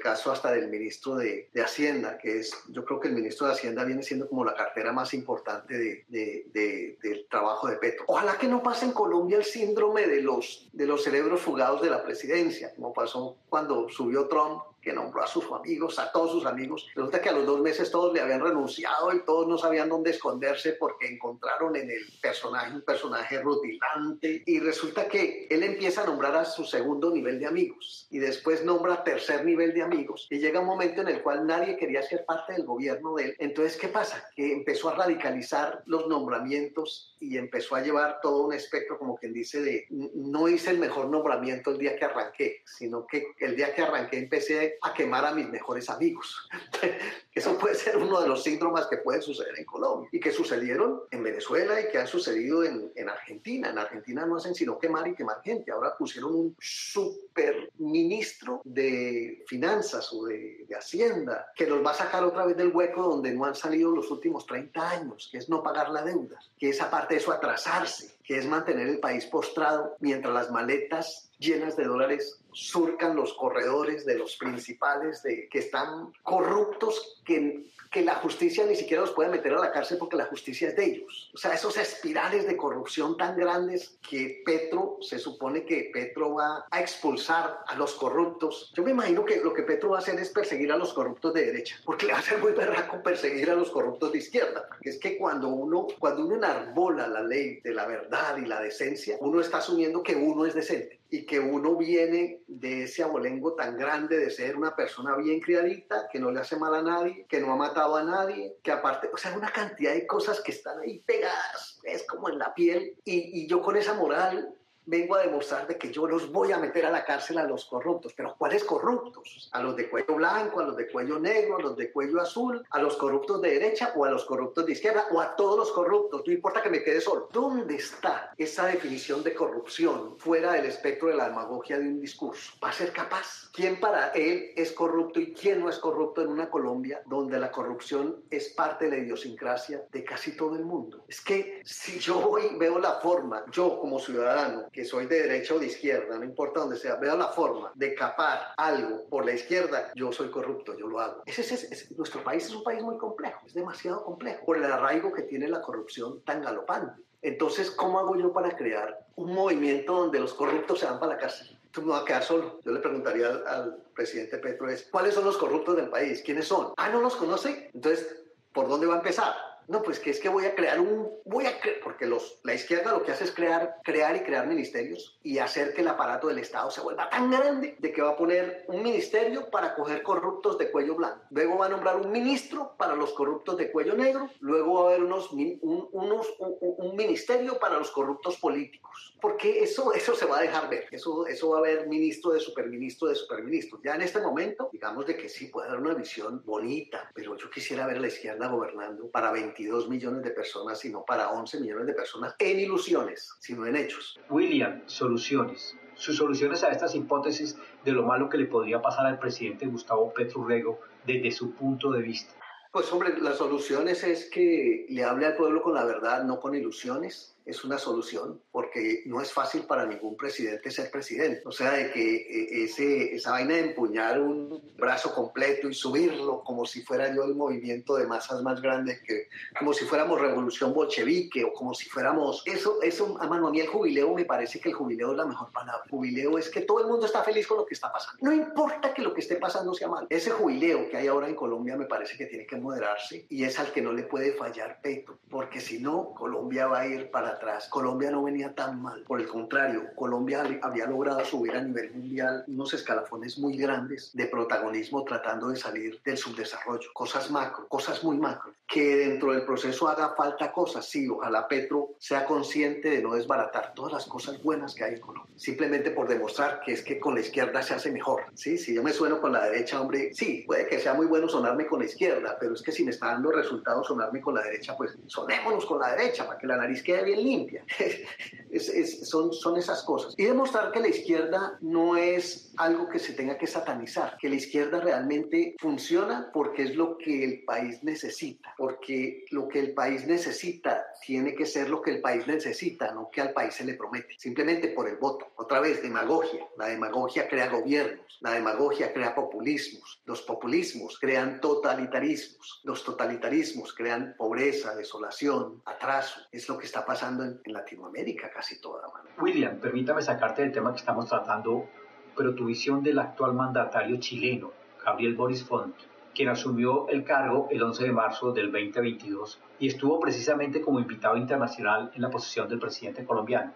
caso 0.00 0.32
hasta 0.32 0.50
del 0.50 0.68
ministro 0.68 1.16
de, 1.16 1.48
de 1.52 1.62
Hacienda, 1.62 2.18
que 2.18 2.40
es, 2.40 2.52
yo 2.68 2.84
creo 2.84 2.98
que 2.98 3.08
el 3.08 3.14
ministro 3.14 3.46
de 3.46 3.52
Hacienda 3.52 3.84
viene 3.84 4.02
siendo 4.02 4.28
como 4.28 4.44
la 4.44 4.54
cartera 4.54 4.92
más 4.92 5.14
importante 5.14 6.04
de, 6.08 6.95
de, 7.02 7.08
del 7.08 7.26
trabajo 7.28 7.68
de 7.68 7.76
Petro. 7.76 8.04
Ojalá 8.08 8.38
que 8.38 8.48
no 8.48 8.62
pase 8.62 8.86
en 8.86 8.92
Colombia 8.92 9.38
el 9.38 9.44
síndrome 9.44 10.06
de 10.06 10.22
los, 10.22 10.68
de 10.72 10.86
los 10.86 11.02
cerebros 11.02 11.40
fugados 11.40 11.82
de 11.82 11.90
la 11.90 12.02
presidencia, 12.02 12.74
como 12.74 12.92
pasó 12.92 13.36
cuando 13.48 13.88
subió 13.88 14.28
Trump 14.28 14.62
que 14.86 14.92
nombró 14.92 15.24
a 15.24 15.26
sus 15.26 15.44
amigos, 15.50 15.98
a 15.98 16.12
todos 16.12 16.30
sus 16.30 16.46
amigos. 16.46 16.86
Resulta 16.94 17.20
que 17.20 17.28
a 17.28 17.32
los 17.32 17.44
dos 17.44 17.60
meses 17.60 17.90
todos 17.90 18.14
le 18.14 18.20
habían 18.20 18.40
renunciado 18.40 19.12
y 19.12 19.24
todos 19.24 19.48
no 19.48 19.58
sabían 19.58 19.88
dónde 19.88 20.10
esconderse 20.12 20.74
porque 20.74 21.08
encontraron 21.08 21.74
en 21.74 21.90
el 21.90 22.04
personaje 22.22 22.72
un 22.72 22.82
personaje 22.82 23.42
rutilante. 23.42 24.44
Y 24.46 24.60
resulta 24.60 25.08
que 25.08 25.48
él 25.50 25.64
empieza 25.64 26.04
a 26.04 26.06
nombrar 26.06 26.36
a 26.36 26.44
su 26.44 26.64
segundo 26.64 27.10
nivel 27.10 27.40
de 27.40 27.46
amigos 27.46 28.06
y 28.10 28.20
después 28.20 28.64
nombra 28.64 29.02
tercer 29.02 29.44
nivel 29.44 29.74
de 29.74 29.82
amigos. 29.82 30.28
Y 30.30 30.38
llega 30.38 30.60
un 30.60 30.66
momento 30.66 31.00
en 31.00 31.08
el 31.08 31.20
cual 31.20 31.48
nadie 31.48 31.76
quería 31.76 32.02
ser 32.02 32.24
parte 32.24 32.52
del 32.52 32.64
gobierno 32.64 33.16
de 33.16 33.24
él. 33.24 33.36
Entonces, 33.40 33.76
¿qué 33.76 33.88
pasa? 33.88 34.24
Que 34.36 34.52
empezó 34.52 34.90
a 34.90 34.94
radicalizar 34.94 35.82
los 35.86 36.06
nombramientos 36.06 37.16
y 37.18 37.38
empezó 37.38 37.74
a 37.74 37.82
llevar 37.82 38.20
todo 38.22 38.46
un 38.46 38.52
espectro, 38.52 39.00
como 39.00 39.16
quien 39.16 39.32
dice, 39.32 39.60
de 39.60 39.86
no 39.90 40.48
hice 40.48 40.70
el 40.70 40.78
mejor 40.78 41.08
nombramiento 41.08 41.72
el 41.72 41.78
día 41.78 41.96
que 41.96 42.04
arranqué, 42.04 42.62
sino 42.64 43.04
que 43.04 43.26
el 43.40 43.56
día 43.56 43.74
que 43.74 43.82
arranqué 43.82 44.18
empecé 44.18 44.75
a 44.82 44.94
quemar 44.94 45.24
a 45.24 45.32
mis 45.32 45.48
mejores 45.48 45.88
amigos. 45.90 46.48
Eso 47.34 47.58
puede 47.58 47.74
ser 47.74 47.96
uno 47.96 48.20
de 48.20 48.28
los 48.28 48.42
síndromes 48.42 48.86
que 48.86 48.98
pueden 48.98 49.20
suceder 49.20 49.58
en 49.58 49.64
Colombia 49.64 50.08
y 50.12 50.20
que 50.20 50.32
sucedieron 50.32 51.02
en 51.10 51.22
Venezuela 51.22 51.80
y 51.80 51.88
que 51.88 51.98
han 51.98 52.06
sucedido 52.06 52.64
en, 52.64 52.90
en 52.94 53.08
Argentina. 53.08 53.70
En 53.70 53.78
Argentina 53.78 54.24
no 54.24 54.36
hacen 54.36 54.54
sino 54.54 54.78
quemar 54.78 55.06
y 55.08 55.14
quemar 55.14 55.42
gente. 55.42 55.70
Ahora 55.70 55.96
pusieron 55.96 56.34
un 56.34 56.56
super 56.58 57.70
ministro 57.78 58.62
de 58.64 59.44
finanzas 59.46 60.12
o 60.12 60.24
de, 60.26 60.64
de 60.66 60.76
Hacienda 60.76 61.52
que 61.54 61.66
los 61.66 61.84
va 61.84 61.90
a 61.90 61.94
sacar 61.94 62.24
otra 62.24 62.46
vez 62.46 62.56
del 62.56 62.74
hueco 62.74 63.02
donde 63.02 63.32
no 63.32 63.44
han 63.44 63.54
salido 63.54 63.90
los 63.90 64.10
últimos 64.10 64.46
30 64.46 64.90
años, 64.90 65.28
que 65.30 65.38
es 65.38 65.48
no 65.48 65.62
pagar 65.62 65.90
la 65.90 66.02
deuda, 66.02 66.38
que 66.58 66.70
es 66.70 66.80
aparte 66.80 67.14
de 67.14 67.20
eso 67.20 67.32
atrasarse, 67.32 68.16
que 68.24 68.38
es 68.38 68.46
mantener 68.46 68.88
el 68.88 69.00
país 69.00 69.26
postrado 69.26 69.96
mientras 70.00 70.32
las 70.32 70.50
maletas 70.50 71.30
llenas 71.38 71.76
de 71.76 71.84
dólares 71.84 72.40
surcan 72.56 73.14
los 73.14 73.34
corredores 73.34 74.06
de 74.06 74.16
los 74.16 74.36
principales 74.36 75.22
de, 75.22 75.46
que 75.50 75.58
están 75.58 76.10
corruptos, 76.22 77.20
que, 77.22 77.66
que 77.90 78.00
la 78.00 78.14
justicia 78.14 78.64
ni 78.64 78.74
siquiera 78.74 79.02
los 79.02 79.12
puede 79.12 79.28
meter 79.28 79.52
a 79.52 79.60
la 79.60 79.72
cárcel 79.72 79.98
porque 79.98 80.16
la 80.16 80.24
justicia 80.24 80.68
es 80.68 80.76
de 80.76 80.86
ellos. 80.86 81.30
O 81.34 81.36
sea, 81.36 81.52
esos 81.52 81.76
espirales 81.76 82.46
de 82.46 82.56
corrupción 82.56 83.18
tan 83.18 83.36
grandes 83.36 83.98
que 84.08 84.42
Petro, 84.46 84.96
se 85.02 85.18
supone 85.18 85.66
que 85.66 85.90
Petro 85.92 86.36
va 86.36 86.64
a 86.70 86.80
expulsar 86.80 87.58
a 87.66 87.74
los 87.74 87.92
corruptos. 87.94 88.72
Yo 88.74 88.82
me 88.82 88.92
imagino 88.92 89.26
que 89.26 89.42
lo 89.42 89.52
que 89.52 89.62
Petro 89.62 89.90
va 89.90 89.96
a 89.96 90.00
hacer 90.00 90.18
es 90.18 90.30
perseguir 90.30 90.72
a 90.72 90.78
los 90.78 90.94
corruptos 90.94 91.34
de 91.34 91.44
derecha, 91.44 91.76
porque 91.84 92.06
le 92.06 92.14
va 92.14 92.20
a 92.20 92.22
ser 92.22 92.38
muy 92.38 92.52
berraco 92.52 93.02
perseguir 93.02 93.50
a 93.50 93.54
los 93.54 93.70
corruptos 93.70 94.12
de 94.12 94.18
izquierda. 94.18 94.66
Es 94.80 94.98
que 94.98 95.18
cuando 95.18 95.48
uno, 95.48 95.88
cuando 95.98 96.24
uno 96.24 96.36
enarbola 96.36 97.06
la 97.06 97.20
ley 97.20 97.60
de 97.60 97.74
la 97.74 97.86
verdad 97.86 98.38
y 98.38 98.46
la 98.46 98.62
decencia, 98.62 99.18
uno 99.20 99.42
está 99.42 99.58
asumiendo 99.58 100.02
que 100.02 100.16
uno 100.16 100.46
es 100.46 100.54
decente 100.54 100.95
y 101.10 101.24
que 101.24 101.38
uno 101.38 101.76
viene 101.76 102.40
de 102.46 102.84
ese 102.84 103.02
abolengo 103.02 103.54
tan 103.54 103.76
grande 103.76 104.18
de 104.18 104.30
ser 104.30 104.56
una 104.56 104.74
persona 104.74 105.16
bien 105.16 105.40
criadita, 105.40 106.08
que 106.10 106.18
no 106.18 106.30
le 106.30 106.40
hace 106.40 106.56
mal 106.56 106.74
a 106.74 106.82
nadie, 106.82 107.26
que 107.28 107.40
no 107.40 107.52
ha 107.52 107.56
matado 107.56 107.96
a 107.96 108.04
nadie, 108.04 108.56
que 108.62 108.72
aparte, 108.72 109.08
o 109.12 109.16
sea, 109.16 109.36
una 109.36 109.52
cantidad 109.52 109.92
de 109.92 110.06
cosas 110.06 110.40
que 110.40 110.52
están 110.52 110.80
ahí 110.80 111.00
pegadas, 111.06 111.80
es 111.84 112.06
como 112.06 112.28
en 112.28 112.38
la 112.38 112.54
piel, 112.54 112.96
y, 113.04 113.42
y 113.42 113.46
yo 113.46 113.62
con 113.62 113.76
esa 113.76 113.94
moral 113.94 114.54
vengo 114.86 115.16
a 115.16 115.22
demostrar 115.22 115.66
de 115.66 115.76
que 115.76 115.92
yo 115.92 116.06
los 116.06 116.30
voy 116.30 116.52
a 116.52 116.58
meter 116.58 116.86
a 116.86 116.90
la 116.90 117.04
cárcel 117.04 117.38
a 117.38 117.44
los 117.44 117.66
corruptos. 117.66 118.14
Pero 118.14 118.34
¿cuáles 118.38 118.64
corruptos? 118.64 119.50
A 119.52 119.62
los 119.62 119.76
de 119.76 119.90
cuello 119.90 120.14
blanco, 120.14 120.60
a 120.60 120.64
los 120.64 120.76
de 120.76 120.88
cuello 120.88 121.18
negro, 121.18 121.56
a 121.56 121.62
los 121.62 121.76
de 121.76 121.92
cuello 121.92 122.20
azul, 122.20 122.64
a 122.70 122.80
los 122.80 122.96
corruptos 122.96 123.42
de 123.42 123.50
derecha 123.50 123.92
o 123.96 124.04
a 124.04 124.10
los 124.10 124.24
corruptos 124.24 124.64
de 124.64 124.72
izquierda 124.72 125.08
o 125.10 125.20
a 125.20 125.36
todos 125.36 125.58
los 125.58 125.72
corruptos. 125.72 126.22
No 126.26 126.32
importa 126.32 126.62
que 126.62 126.70
me 126.70 126.82
quede 126.82 127.00
solo. 127.00 127.28
¿Dónde 127.32 127.74
está 127.74 128.32
esa 128.38 128.66
definición 128.66 129.22
de 129.22 129.34
corrupción 129.34 130.16
fuera 130.18 130.52
del 130.52 130.66
espectro 130.66 131.08
de 131.08 131.16
la 131.16 131.28
demagogia 131.28 131.78
de 131.78 131.88
un 131.88 132.00
discurso? 132.00 132.52
¿Va 132.62 132.70
a 132.70 132.72
ser 132.72 132.92
capaz? 132.92 133.50
¿Quién 133.52 133.80
para 133.80 134.08
él 134.10 134.52
es 134.56 134.72
corrupto 134.72 135.20
y 135.20 135.32
quién 135.32 135.60
no 135.60 135.68
es 135.68 135.78
corrupto 135.78 136.22
en 136.22 136.28
una 136.28 136.48
Colombia 136.48 137.02
donde 137.06 137.38
la 137.38 137.50
corrupción 137.50 138.22
es 138.30 138.50
parte 138.50 138.84
de 138.84 138.90
la 138.92 138.98
idiosincrasia 138.98 139.84
de 139.90 140.04
casi 140.04 140.36
todo 140.36 140.56
el 140.56 140.64
mundo? 140.64 141.04
Es 141.08 141.20
que 141.20 141.60
si 141.64 141.98
yo 141.98 142.20
voy, 142.20 142.56
veo 142.56 142.78
la 142.78 143.00
forma, 143.00 143.44
yo 143.50 143.80
como 143.80 143.98
ciudadano, 143.98 144.68
que 144.76 144.84
soy 144.84 145.06
de 145.06 145.22
derecha 145.22 145.54
o 145.54 145.58
de 145.58 145.68
izquierda, 145.68 146.18
no 146.18 146.24
importa 146.24 146.60
dónde 146.60 146.76
sea, 146.76 146.96
veo 146.96 147.16
la 147.16 147.28
forma 147.28 147.72
de 147.74 147.94
capar 147.94 148.52
algo 148.58 149.08
por 149.08 149.24
la 149.24 149.32
izquierda, 149.32 149.90
yo 149.94 150.12
soy 150.12 150.30
corrupto, 150.30 150.76
yo 150.76 150.86
lo 150.86 151.00
hago. 151.00 151.22
Es, 151.24 151.90
nuestro 151.96 152.22
país 152.22 152.44
es 152.44 152.54
un 152.54 152.62
país 152.62 152.82
muy 152.82 152.98
complejo, 152.98 153.40
es 153.46 153.54
demasiado 153.54 154.04
complejo, 154.04 154.44
por 154.44 154.58
el 154.58 154.64
arraigo 154.64 155.14
que 155.14 155.22
tiene 155.22 155.48
la 155.48 155.62
corrupción 155.62 156.20
tan 156.24 156.42
galopante. 156.42 157.02
Entonces, 157.22 157.70
¿cómo 157.70 157.98
hago 157.98 158.16
yo 158.16 158.34
para 158.34 158.54
crear 158.54 159.06
un 159.14 159.32
movimiento 159.32 159.94
donde 159.94 160.20
los 160.20 160.34
corruptos 160.34 160.80
se 160.80 160.84
van 160.84 161.00
para 161.00 161.14
la 161.14 161.20
cárcel? 161.20 161.58
Tú 161.70 161.80
me 161.80 161.88
vas 161.88 162.02
a 162.02 162.04
quedar 162.04 162.22
solo. 162.22 162.60
Yo 162.62 162.72
le 162.72 162.80
preguntaría 162.80 163.28
al, 163.28 163.46
al 163.46 163.82
presidente 163.94 164.36
Petro 164.36 164.68
es, 164.68 164.88
¿cuáles 164.90 165.14
son 165.14 165.24
los 165.24 165.38
corruptos 165.38 165.74
del 165.76 165.88
país? 165.88 166.22
¿Quiénes 166.22 166.46
son? 166.46 166.74
Ah, 166.76 166.90
¿no 166.90 167.00
los 167.00 167.16
conoce? 167.16 167.70
Entonces, 167.72 168.24
¿por 168.52 168.68
dónde 168.68 168.86
va 168.86 168.96
a 168.96 168.98
empezar? 168.98 169.34
No, 169.68 169.82
pues 169.82 169.98
que 169.98 170.10
es 170.10 170.20
que 170.20 170.28
voy 170.28 170.44
a 170.44 170.54
crear 170.54 170.80
un, 170.80 171.10
voy 171.24 171.46
a 171.46 171.56
porque 171.82 172.06
los, 172.06 172.38
la 172.44 172.54
izquierda 172.54 172.92
lo 172.92 173.02
que 173.02 173.12
hace 173.12 173.24
es 173.24 173.32
crear, 173.32 173.76
crear 173.82 174.14
y 174.14 174.20
crear 174.20 174.46
ministerios 174.46 175.18
y 175.22 175.38
hacer 175.38 175.74
que 175.74 175.80
el 175.80 175.88
aparato 175.88 176.28
del 176.28 176.38
Estado 176.38 176.70
se 176.70 176.80
vuelva 176.80 177.10
tan 177.10 177.30
grande 177.30 177.76
de 177.78 177.92
que 177.92 178.02
va 178.02 178.10
a 178.10 178.16
poner 178.16 178.64
un 178.68 178.82
ministerio 178.82 179.50
para 179.50 179.74
coger 179.74 180.02
corruptos 180.02 180.58
de 180.58 180.70
cuello 180.70 180.94
blanco. 180.94 181.24
Luego 181.30 181.58
va 181.58 181.66
a 181.66 181.68
nombrar 181.70 181.96
un 181.96 182.12
ministro 182.12 182.76
para 182.76 182.94
los 182.94 183.12
corruptos 183.12 183.56
de 183.56 183.72
cuello 183.72 183.94
negro. 183.94 184.30
Luego 184.40 184.74
va 184.74 184.82
a 184.82 184.92
haber 184.92 185.04
unos, 185.04 185.32
un, 185.32 185.88
unos, 185.92 186.34
un, 186.38 186.56
un 186.60 186.96
ministerio 186.96 187.58
para 187.58 187.78
los 187.78 187.90
corruptos 187.90 188.36
políticos. 188.36 189.16
Porque 189.20 189.62
eso, 189.62 189.92
eso 189.92 190.14
se 190.14 190.26
va 190.26 190.38
a 190.38 190.42
dejar 190.42 190.70
ver. 190.70 190.86
Eso, 190.90 191.26
eso 191.26 191.50
va 191.50 191.56
a 191.56 191.60
haber 191.60 191.88
ministro 191.88 192.32
de 192.32 192.40
superministro 192.40 193.08
de 193.08 193.14
superministro. 193.14 193.80
Ya 193.84 193.94
en 193.94 194.02
este 194.02 194.20
momento, 194.20 194.68
digamos 194.72 195.06
de 195.06 195.16
que 195.16 195.28
sí 195.28 195.46
puede 195.46 195.68
haber 195.68 195.80
una 195.80 195.94
visión 195.94 196.42
bonita, 196.44 197.10
pero 197.14 197.36
yo 197.36 197.50
quisiera 197.50 197.86
ver 197.86 197.96
a 197.96 198.00
la 198.00 198.08
izquierda 198.08 198.48
gobernando 198.48 199.10
para 199.10 199.32
20 199.32 199.55
22 199.56 199.88
millones 199.88 200.22
de 200.22 200.30
personas, 200.30 200.78
sino 200.78 201.04
para 201.04 201.30
11 201.30 201.60
millones 201.60 201.86
de 201.86 201.94
personas 201.94 202.34
en 202.38 202.60
ilusiones, 202.60 203.34
sino 203.40 203.66
en 203.66 203.76
hechos. 203.76 204.18
William, 204.28 204.82
soluciones. 204.86 205.74
Sus 205.94 206.16
soluciones 206.16 206.62
a 206.62 206.70
estas 206.70 206.94
hipótesis 206.94 207.56
de 207.84 207.92
lo 207.92 208.02
malo 208.02 208.28
que 208.28 208.36
le 208.36 208.46
podría 208.46 208.82
pasar 208.82 209.06
al 209.06 209.18
presidente 209.18 209.66
Gustavo 209.66 210.12
Petro 210.12 210.44
Rego 210.46 210.80
desde 211.06 211.30
su 211.30 211.54
punto 211.54 211.90
de 211.90 212.02
vista. 212.02 212.34
Pues 212.70 212.92
hombre, 212.92 213.18
las 213.20 213.38
soluciones 213.38 214.04
es 214.04 214.28
que 214.28 214.86
le 214.90 215.04
hable 215.04 215.26
al 215.26 215.36
pueblo 215.36 215.62
con 215.62 215.72
la 215.72 215.84
verdad, 215.84 216.24
no 216.24 216.38
con 216.38 216.54
ilusiones, 216.54 217.35
es 217.46 217.64
una 217.64 217.78
solución, 217.78 218.42
porque 218.50 219.04
no 219.06 219.20
es 219.20 219.32
fácil 219.32 219.62
para 219.62 219.86
ningún 219.86 220.16
presidente 220.16 220.70
ser 220.70 220.90
presidente. 220.90 221.42
O 221.44 221.52
sea, 221.52 221.72
de 221.72 221.92
que 221.92 222.16
eh, 222.16 222.64
ese, 222.64 223.14
esa 223.14 223.30
vaina 223.30 223.54
de 223.54 223.60
empuñar 223.60 224.20
un 224.20 224.60
brazo 224.76 225.14
completo 225.14 225.68
y 225.68 225.74
subirlo 225.74 226.42
como 226.42 226.66
si 226.66 226.82
fuera 226.82 227.14
yo 227.14 227.22
el 227.24 227.36
movimiento 227.36 227.94
de 227.96 228.06
masas 228.06 228.42
más 228.42 228.60
grande, 228.60 229.00
que, 229.06 229.28
como 229.56 229.72
si 229.72 229.84
fuéramos 229.84 230.20
revolución 230.20 230.74
bolchevique 230.74 231.44
o 231.44 231.52
como 231.52 231.72
si 231.72 231.88
fuéramos... 231.88 232.42
Eso, 232.46 232.82
eso, 232.82 233.16
a 233.20 233.28
mano, 233.28 233.46
a 233.46 233.50
mí 233.52 233.60
el 233.60 233.68
jubileo 233.68 234.12
me 234.12 234.24
parece 234.24 234.58
que 234.58 234.70
el 234.70 234.74
jubileo 234.74 235.12
es 235.12 235.16
la 235.16 235.26
mejor 235.26 235.52
palabra. 235.52 235.84
Jubileo 235.88 236.38
es 236.38 236.50
que 236.50 236.62
todo 236.62 236.80
el 236.80 236.88
mundo 236.88 237.06
está 237.06 237.22
feliz 237.22 237.46
con 237.46 237.58
lo 237.58 237.66
que 237.66 237.74
está 237.74 237.92
pasando. 237.92 238.18
No 238.22 238.32
importa 238.32 238.92
que 238.92 239.02
lo 239.02 239.14
que 239.14 239.20
esté 239.20 239.36
pasando 239.36 239.72
sea 239.72 239.88
mal. 239.88 240.08
Ese 240.10 240.32
jubileo 240.32 240.90
que 240.90 240.96
hay 240.96 241.06
ahora 241.06 241.28
en 241.28 241.36
Colombia 241.36 241.76
me 241.76 241.86
parece 241.86 242.16
que 242.16 242.26
tiene 242.26 242.44
que 242.44 242.56
moderarse 242.56 243.24
y 243.28 243.44
es 243.44 243.56
al 243.60 243.72
que 243.72 243.82
no 243.82 243.92
le 243.92 244.02
puede 244.02 244.32
fallar 244.32 244.80
Petro, 244.82 245.18
porque 245.30 245.60
si 245.60 245.78
no, 245.78 246.12
Colombia 246.14 246.66
va 246.66 246.80
a 246.80 246.86
ir 246.88 247.10
para 247.10 247.35
Colombia 247.68 248.10
no 248.10 248.22
venía 248.22 248.54
tan 248.54 248.82
mal. 248.82 249.02
Por 249.06 249.20
el 249.20 249.28
contrario, 249.28 249.84
Colombia 249.94 250.44
había 250.62 250.86
logrado 250.86 251.24
subir 251.24 251.52
a 251.52 251.62
nivel 251.62 251.92
mundial 251.92 252.44
unos 252.46 252.74
escalafones 252.74 253.38
muy 253.38 253.56
grandes 253.56 254.10
de 254.14 254.26
protagonismo 254.26 255.04
tratando 255.04 255.48
de 255.48 255.56
salir 255.56 256.00
del 256.04 256.16
subdesarrollo. 256.16 256.90
Cosas 256.92 257.30
macro, 257.30 257.66
cosas 257.68 258.02
muy 258.04 258.18
macro. 258.18 258.52
Que 258.66 258.96
dentro 258.96 259.32
del 259.32 259.44
proceso 259.44 259.88
haga 259.88 260.14
falta 260.16 260.52
cosas, 260.52 260.88
sí, 260.88 261.08
ojalá 261.08 261.46
Petro 261.46 261.90
sea 261.98 262.24
consciente 262.24 262.90
de 262.90 263.02
no 263.02 263.14
desbaratar 263.14 263.74
todas 263.74 263.92
las 263.92 264.06
cosas 264.06 264.42
buenas 264.42 264.74
que 264.74 264.84
hay 264.84 264.94
en 264.94 265.00
Colombia. 265.00 265.34
Simplemente 265.36 265.90
por 265.90 266.08
demostrar 266.08 266.60
que 266.64 266.72
es 266.72 266.82
que 266.82 266.98
con 266.98 267.14
la 267.14 267.20
izquierda 267.20 267.62
se 267.62 267.74
hace 267.74 267.92
mejor. 267.92 268.24
Sí, 268.34 268.58
si 268.58 268.74
yo 268.74 268.82
me 268.82 268.92
sueno 268.92 269.20
con 269.20 269.32
la 269.32 269.44
derecha, 269.44 269.80
hombre, 269.80 270.12
sí, 270.12 270.44
puede 270.46 270.66
que 270.66 270.80
sea 270.80 270.94
muy 270.94 271.06
bueno 271.06 271.28
sonarme 271.28 271.66
con 271.66 271.80
la 271.80 271.86
izquierda, 271.86 272.36
pero 272.40 272.54
es 272.54 272.62
que 272.62 272.72
si 272.72 272.84
me 272.84 272.90
está 272.90 273.06
dando 273.06 273.30
resultados 273.30 273.86
sonarme 273.86 274.20
con 274.20 274.34
la 274.34 274.42
derecha, 274.42 274.76
pues 274.76 274.96
sonémonos 275.06 275.64
con 275.66 275.78
la 275.78 275.94
derecha 275.94 276.26
para 276.26 276.38
que 276.38 276.46
la 276.46 276.56
nariz 276.56 276.82
quede 276.82 277.04
bien 277.04 277.24
limpia. 277.26 277.64
son, 279.02 279.32
son 279.32 279.56
esas 279.56 279.82
cosas. 279.82 280.14
Y 280.16 280.24
demostrar 280.24 280.72
que 280.72 280.80
la 280.80 280.88
izquierda 280.88 281.58
no 281.60 281.96
es 281.96 282.52
algo 282.56 282.88
que 282.88 282.98
se 282.98 283.12
tenga 283.12 283.36
que 283.36 283.46
satanizar, 283.46 284.16
que 284.18 284.28
la 284.28 284.36
izquierda 284.36 284.80
realmente 284.80 285.56
funciona 285.58 286.30
porque 286.32 286.62
es 286.62 286.76
lo 286.76 286.96
que 286.96 287.24
el 287.24 287.44
país 287.44 287.82
necesita, 287.82 288.54
porque 288.56 289.24
lo 289.30 289.48
que 289.48 289.60
el 289.60 289.74
país 289.74 290.06
necesita 290.06 290.86
tiene 291.04 291.34
que 291.34 291.46
ser 291.46 291.68
lo 291.68 291.82
que 291.82 291.90
el 291.92 292.00
país 292.00 292.26
necesita, 292.26 292.92
no 292.92 293.10
que 293.10 293.20
al 293.20 293.32
país 293.32 293.54
se 293.54 293.64
le 293.64 293.74
promete, 293.74 294.14
simplemente 294.18 294.68
por 294.68 294.88
el 294.88 294.96
voto. 294.96 295.26
Otra 295.36 295.60
vez, 295.60 295.82
demagogia. 295.82 296.46
La 296.56 296.68
demagogia 296.68 297.28
crea 297.28 297.48
gobiernos, 297.48 298.18
la 298.20 298.32
demagogia 298.32 298.92
crea 298.92 299.14
populismos, 299.14 300.00
los 300.04 300.22
populismos 300.22 300.98
crean 300.98 301.40
totalitarismos, 301.40 302.60
los 302.64 302.84
totalitarismos 302.84 303.74
crean 303.74 304.14
pobreza, 304.16 304.74
desolación, 304.74 305.62
atraso. 305.64 306.20
Es 306.32 306.48
lo 306.48 306.58
que 306.58 306.66
está 306.66 306.84
pasando 306.84 307.15
en, 307.24 307.52
Latinoamérica 307.52 308.30
casi 308.30 308.60
toda. 308.60 308.82
Mano. 308.88 309.08
William, 309.20 309.58
permítame 309.58 310.02
sacarte 310.02 310.42
del 310.42 310.52
tema 310.52 310.72
que 310.72 310.78
estamos 310.78 311.08
tratando, 311.08 311.68
pero 312.16 312.34
tu 312.34 312.46
visión 312.46 312.82
del 312.82 312.98
actual 312.98 313.34
mandatario 313.34 313.96
chileno, 313.98 314.52
Gabriel 314.84 315.14
Boris 315.14 315.44
Font, 315.44 315.74
quien 316.14 316.28
asumió 316.28 316.88
el 316.88 317.04
cargo 317.04 317.48
el 317.50 317.62
11 317.62 317.84
de 317.84 317.92
marzo 317.92 318.32
del 318.32 318.50
2022 318.50 319.40
y 319.58 319.68
estuvo 319.68 320.00
precisamente 320.00 320.60
como 320.60 320.80
invitado 320.80 321.16
internacional 321.16 321.92
en 321.94 322.02
la 322.02 322.10
posición 322.10 322.48
del 322.48 322.58
presidente 322.58 323.04
colombiano. 323.04 323.52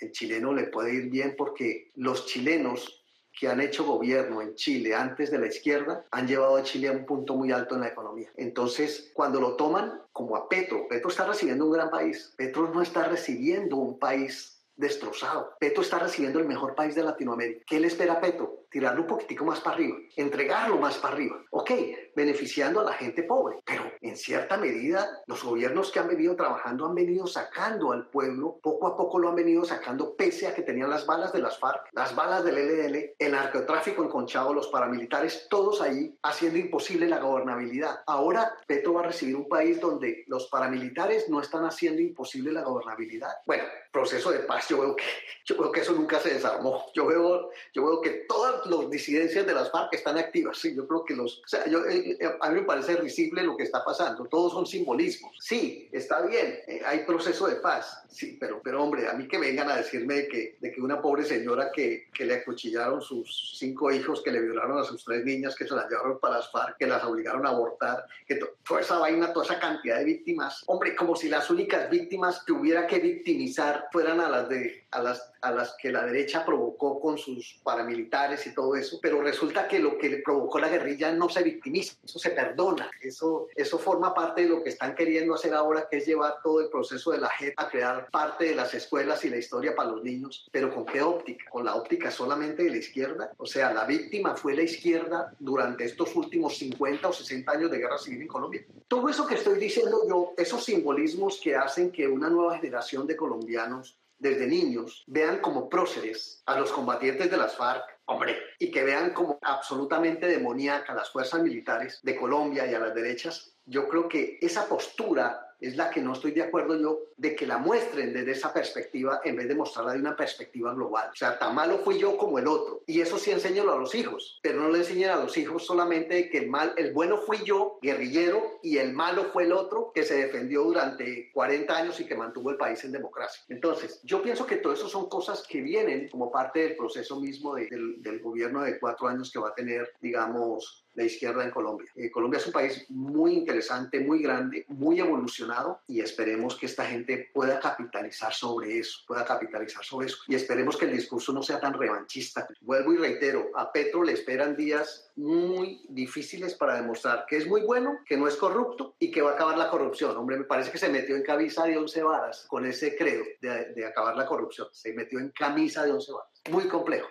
El 0.00 0.12
chileno 0.12 0.52
le 0.52 0.64
puede 0.64 0.94
ir 0.94 1.10
bien 1.10 1.34
porque 1.36 1.90
los 1.96 2.26
chilenos 2.26 3.01
que 3.38 3.48
han 3.48 3.60
hecho 3.60 3.84
gobierno 3.84 4.42
en 4.42 4.54
Chile 4.54 4.94
antes 4.94 5.30
de 5.30 5.38
la 5.38 5.46
izquierda 5.46 6.04
han 6.10 6.26
llevado 6.26 6.56
a 6.56 6.62
Chile 6.62 6.88
a 6.88 6.92
un 6.92 7.06
punto 7.06 7.34
muy 7.34 7.52
alto 7.52 7.74
en 7.74 7.80
la 7.80 7.88
economía. 7.88 8.30
Entonces, 8.36 9.10
cuando 9.14 9.40
lo 9.40 9.56
toman 9.56 10.02
como 10.12 10.36
a 10.36 10.48
Petro, 10.48 10.86
Petro 10.88 11.10
está 11.10 11.26
recibiendo 11.26 11.64
un 11.64 11.72
gran 11.72 11.90
país. 11.90 12.34
Petro 12.36 12.70
no 12.72 12.82
está 12.82 13.04
recibiendo 13.04 13.76
un 13.76 13.98
país 13.98 14.62
destrozado. 14.76 15.54
Petro 15.58 15.82
está 15.82 15.98
recibiendo 15.98 16.38
el 16.38 16.46
mejor 16.46 16.74
país 16.74 16.94
de 16.94 17.02
Latinoamérica. 17.02 17.64
¿Qué 17.66 17.80
le 17.80 17.86
espera 17.86 18.14
a 18.14 18.20
Petro? 18.20 18.61
Tirarlo 18.72 19.02
un 19.02 19.06
poquitico 19.06 19.44
más 19.44 19.60
para 19.60 19.76
arriba, 19.76 19.98
entregarlo 20.16 20.78
más 20.78 20.96
para 20.98 21.14
arriba. 21.14 21.40
Ok, 21.50 21.70
beneficiando 22.16 22.80
a 22.80 22.84
la 22.84 22.92
gente 22.94 23.22
pobre, 23.22 23.58
pero 23.64 23.84
en 24.00 24.16
cierta 24.16 24.56
medida 24.56 25.22
los 25.26 25.44
gobiernos 25.44 25.92
que 25.92 25.98
han 25.98 26.08
venido 26.08 26.34
trabajando 26.34 26.86
han 26.86 26.94
venido 26.94 27.26
sacando 27.26 27.92
al 27.92 28.08
pueblo, 28.08 28.58
poco 28.62 28.86
a 28.86 28.96
poco 28.96 29.18
lo 29.18 29.28
han 29.28 29.36
venido 29.36 29.64
sacando 29.64 30.16
pese 30.16 30.46
a 30.46 30.54
que 30.54 30.62
tenían 30.62 30.90
las 30.90 31.06
balas 31.06 31.32
de 31.32 31.40
las 31.40 31.58
FARC, 31.58 31.88
las 31.92 32.14
balas 32.14 32.44
del 32.44 32.56
LDL, 32.56 33.14
el 33.18 33.32
narcotráfico 33.32 34.04
enconchado, 34.04 34.54
los 34.54 34.68
paramilitares, 34.68 35.46
todos 35.48 35.80
ahí 35.80 36.16
haciendo 36.22 36.58
imposible 36.58 37.06
la 37.06 37.18
gobernabilidad. 37.18 38.00
Ahora 38.06 38.54
Petro 38.66 38.94
va 38.94 39.02
a 39.02 39.06
recibir 39.06 39.36
un 39.36 39.48
país 39.48 39.80
donde 39.80 40.24
los 40.26 40.48
paramilitares 40.48 41.28
no 41.28 41.40
están 41.40 41.64
haciendo 41.64 42.00
imposible 42.00 42.52
la 42.52 42.62
gobernabilidad. 42.62 43.32
Bueno, 43.46 43.64
proceso 43.92 44.30
de 44.30 44.40
paz, 44.40 44.68
yo 44.68 44.80
veo 44.80 44.96
que, 44.96 45.04
yo 45.44 45.58
veo 45.58 45.72
que 45.72 45.80
eso 45.80 45.92
nunca 45.92 46.18
se 46.18 46.34
desarmó. 46.34 46.86
Yo 46.94 47.06
veo, 47.06 47.50
yo 47.74 47.84
veo 47.84 48.00
que 48.00 48.24
todas 48.28 48.61
las 48.66 48.90
disidencias 48.90 49.46
de 49.46 49.54
las 49.54 49.70
FARC 49.70 49.94
están 49.94 50.18
activas. 50.18 50.58
Sí, 50.58 50.74
yo 50.74 50.86
creo 50.86 51.04
que 51.04 51.14
los... 51.14 51.38
O 51.38 51.48
sea, 51.48 51.66
yo, 51.66 51.84
eh, 51.86 52.16
eh, 52.20 52.30
a 52.40 52.50
mí 52.50 52.60
me 52.60 52.66
parece 52.66 52.96
risible 52.96 53.42
lo 53.42 53.56
que 53.56 53.64
está 53.64 53.84
pasando. 53.84 54.26
Todos 54.26 54.52
son 54.52 54.66
simbolismos. 54.66 55.36
Sí, 55.40 55.88
está 55.92 56.22
bien, 56.22 56.58
eh, 56.66 56.82
hay 56.84 57.00
proceso 57.00 57.46
de 57.46 57.56
paz. 57.56 58.02
Sí, 58.08 58.36
pero, 58.38 58.60
pero 58.62 58.82
hombre, 58.82 59.08
a 59.08 59.14
mí 59.14 59.26
que 59.26 59.38
vengan 59.38 59.70
a 59.70 59.76
decirme 59.76 60.14
de 60.14 60.28
que, 60.28 60.56
de 60.60 60.72
que 60.72 60.80
una 60.80 61.00
pobre 61.00 61.24
señora 61.24 61.70
que, 61.72 62.08
que 62.12 62.24
le 62.24 62.34
acuchillaron 62.34 63.00
sus 63.00 63.56
cinco 63.58 63.90
hijos, 63.90 64.22
que 64.22 64.30
le 64.30 64.40
violaron 64.40 64.78
a 64.78 64.84
sus 64.84 65.04
tres 65.04 65.24
niñas, 65.24 65.56
que 65.56 65.66
se 65.66 65.74
las 65.74 65.88
llevaron 65.88 66.18
para 66.18 66.36
las 66.36 66.50
FARC, 66.50 66.76
que 66.76 66.86
las 66.86 67.02
obligaron 67.04 67.46
a 67.46 67.50
abortar, 67.50 68.04
que 68.26 68.38
toda 68.66 68.80
esa 68.80 68.98
vaina, 68.98 69.32
toda 69.32 69.46
esa 69.46 69.58
cantidad 69.58 69.98
de 69.98 70.04
víctimas. 70.04 70.62
Hombre, 70.66 70.94
como 70.94 71.16
si 71.16 71.28
las 71.28 71.50
únicas 71.50 71.88
víctimas 71.88 72.42
que 72.44 72.52
hubiera 72.52 72.86
que 72.86 72.98
victimizar 72.98 73.88
fueran 73.92 74.20
a 74.20 74.28
las 74.28 74.48
de 74.48 74.84
a 74.90 75.02
las 75.02 75.31
a 75.42 75.50
las 75.50 75.76
que 75.76 75.90
la 75.90 76.06
derecha 76.06 76.44
provocó 76.44 77.00
con 77.00 77.18
sus 77.18 77.60
paramilitares 77.62 78.46
y 78.46 78.54
todo 78.54 78.76
eso, 78.76 78.98
pero 79.02 79.20
resulta 79.20 79.66
que 79.68 79.78
lo 79.78 79.98
que 79.98 80.08
le 80.08 80.18
provocó 80.18 80.58
la 80.58 80.68
guerrilla 80.68 81.12
no 81.12 81.28
se 81.28 81.42
victimiza, 81.42 81.96
eso 82.04 82.18
se 82.18 82.30
perdona, 82.30 82.90
eso, 83.00 83.48
eso 83.54 83.78
forma 83.78 84.14
parte 84.14 84.42
de 84.42 84.48
lo 84.48 84.62
que 84.62 84.70
están 84.70 84.94
queriendo 84.94 85.34
hacer 85.34 85.52
ahora, 85.52 85.88
que 85.90 85.98
es 85.98 86.06
llevar 86.06 86.36
todo 86.42 86.60
el 86.60 86.68
proceso 86.68 87.10
de 87.10 87.18
la 87.18 87.28
JEP 87.28 87.54
a 87.56 87.68
crear 87.68 88.08
parte 88.10 88.46
de 88.46 88.54
las 88.54 88.72
escuelas 88.74 89.24
y 89.24 89.30
la 89.30 89.36
historia 89.36 89.74
para 89.74 89.90
los 89.90 90.02
niños, 90.02 90.48
pero 90.52 90.72
¿con 90.72 90.86
qué 90.86 91.02
óptica? 91.02 91.44
¿Con 91.50 91.64
la 91.64 91.74
óptica 91.74 92.10
solamente 92.10 92.62
de 92.62 92.70
la 92.70 92.76
izquierda? 92.76 93.32
O 93.36 93.46
sea, 93.46 93.72
la 93.72 93.84
víctima 93.84 94.36
fue 94.36 94.54
la 94.54 94.62
izquierda 94.62 95.34
durante 95.38 95.84
estos 95.84 96.14
últimos 96.14 96.56
50 96.56 97.08
o 97.08 97.12
60 97.12 97.50
años 97.50 97.70
de 97.70 97.78
guerra 97.78 97.98
civil 97.98 98.22
en 98.22 98.28
Colombia. 98.28 98.64
Todo 98.86 99.08
eso 99.08 99.26
que 99.26 99.34
estoy 99.34 99.58
diciendo 99.58 100.02
yo, 100.08 100.34
esos 100.36 100.64
simbolismos 100.64 101.40
que 101.42 101.56
hacen 101.56 101.90
que 101.90 102.06
una 102.06 102.30
nueva 102.30 102.58
generación 102.58 103.06
de 103.06 103.16
colombianos 103.16 103.98
desde 104.22 104.46
niños 104.46 105.02
vean 105.08 105.40
como 105.40 105.68
próceres 105.68 106.44
a 106.46 106.56
los 106.56 106.70
combatientes 106.70 107.28
de 107.28 107.36
las 107.36 107.56
FARC, 107.56 107.82
hombre, 108.04 108.38
y 108.60 108.70
que 108.70 108.84
vean 108.84 109.12
como 109.12 109.36
absolutamente 109.42 110.26
demoníaca 110.26 110.94
las 110.94 111.10
fuerzas 111.10 111.42
militares 111.42 111.98
de 112.04 112.16
Colombia 112.16 112.64
y 112.64 112.74
a 112.74 112.78
las 112.78 112.94
derechas, 112.94 113.56
yo 113.66 113.88
creo 113.88 114.08
que 114.08 114.38
esa 114.40 114.68
postura 114.68 115.51
es 115.62 115.76
la 115.76 115.90
que 115.90 116.00
no 116.00 116.12
estoy 116.12 116.32
de 116.32 116.42
acuerdo 116.42 116.78
yo 116.78 117.00
de 117.16 117.36
que 117.36 117.46
la 117.46 117.58
muestren 117.58 118.12
desde 118.12 118.32
esa 118.32 118.52
perspectiva 118.52 119.20
en 119.24 119.36
vez 119.36 119.48
de 119.48 119.54
mostrarla 119.54 119.92
de 119.92 120.00
una 120.00 120.16
perspectiva 120.16 120.74
global. 120.74 121.10
O 121.12 121.16
sea, 121.16 121.38
tan 121.38 121.54
malo 121.54 121.78
fui 121.78 121.98
yo 121.98 122.16
como 122.16 122.38
el 122.38 122.48
otro. 122.48 122.82
Y 122.86 123.00
eso 123.00 123.16
sí 123.18 123.30
enseño 123.30 123.62
a 123.62 123.78
los 123.78 123.94
hijos, 123.94 124.40
pero 124.42 124.60
no 124.60 124.68
le 124.68 124.78
enseñan 124.78 125.18
a 125.18 125.22
los 125.22 125.36
hijos 125.36 125.64
solamente 125.64 126.28
que 126.30 126.38
el 126.38 126.50
mal, 126.50 126.74
el 126.76 126.92
bueno 126.92 127.18
fui 127.18 127.38
yo, 127.44 127.78
guerrillero, 127.80 128.58
y 128.62 128.78
el 128.78 128.92
malo 128.92 129.26
fue 129.32 129.44
el 129.44 129.52
otro 129.52 129.92
que 129.94 130.02
se 130.02 130.16
defendió 130.16 130.64
durante 130.64 131.30
40 131.32 131.76
años 131.76 132.00
y 132.00 132.06
que 132.06 132.16
mantuvo 132.16 132.50
el 132.50 132.56
país 132.56 132.82
en 132.84 132.92
democracia. 132.92 133.44
Entonces, 133.48 134.00
yo 134.02 134.22
pienso 134.22 134.46
que 134.46 134.56
todo 134.56 134.72
eso 134.72 134.88
son 134.88 135.08
cosas 135.08 135.46
que 135.48 135.60
vienen 135.60 136.08
como 136.08 136.32
parte 136.32 136.60
del 136.60 136.76
proceso 136.76 137.20
mismo 137.20 137.54
del 137.54 138.20
gobierno 138.20 138.62
de 138.62 138.78
cuatro 138.78 139.08
años 139.08 139.30
que 139.30 139.38
va 139.38 139.50
a 139.50 139.54
tener, 139.54 139.92
digamos, 140.00 140.81
la 140.94 141.04
izquierda 141.04 141.44
en 141.44 141.50
Colombia. 141.50 141.90
Eh, 141.94 142.10
Colombia 142.10 142.38
es 142.38 142.46
un 142.46 142.52
país 142.52 142.86
muy 142.90 143.34
interesante, 143.34 144.00
muy 144.00 144.22
grande, 144.22 144.64
muy 144.68 145.00
evolucionado 145.00 145.80
y 145.86 146.00
esperemos 146.00 146.56
que 146.56 146.66
esta 146.66 146.84
gente 146.84 147.30
pueda 147.32 147.58
capitalizar 147.60 148.32
sobre 148.32 148.78
eso, 148.78 149.00
pueda 149.06 149.24
capitalizar 149.24 149.84
sobre 149.84 150.06
eso 150.06 150.18
y 150.28 150.34
esperemos 150.34 150.76
que 150.76 150.86
el 150.86 150.92
discurso 150.92 151.32
no 151.32 151.42
sea 151.42 151.60
tan 151.60 151.74
revanchista. 151.74 152.46
Vuelvo 152.60 152.92
y 152.92 152.96
reitero, 152.96 153.50
a 153.54 153.72
Petro 153.72 154.02
le 154.02 154.12
esperan 154.12 154.56
días 154.56 155.10
muy 155.16 155.84
difíciles 155.88 156.54
para 156.54 156.76
demostrar 156.76 157.26
que 157.28 157.36
es 157.36 157.46
muy 157.46 157.62
bueno, 157.62 157.98
que 158.06 158.16
no 158.16 158.28
es 158.28 158.36
corrupto 158.36 158.94
y 158.98 159.10
que 159.10 159.22
va 159.22 159.32
a 159.32 159.34
acabar 159.34 159.58
la 159.58 159.70
corrupción. 159.70 160.16
Hombre, 160.16 160.38
me 160.38 160.44
parece 160.44 160.70
que 160.70 160.78
se 160.78 160.88
metió 160.88 161.16
en 161.16 161.22
camisa 161.22 161.64
de 161.64 161.76
once 161.76 162.02
varas 162.02 162.46
con 162.48 162.66
ese 162.66 162.96
credo 162.96 163.24
de, 163.40 163.72
de 163.74 163.86
acabar 163.86 164.16
la 164.16 164.26
corrupción. 164.26 164.68
Se 164.72 164.92
metió 164.92 165.18
en 165.18 165.30
camisa 165.30 165.84
de 165.84 165.92
once 165.92 166.12
varas. 166.12 166.42
Muy 166.50 166.68
complejo. 166.68 167.08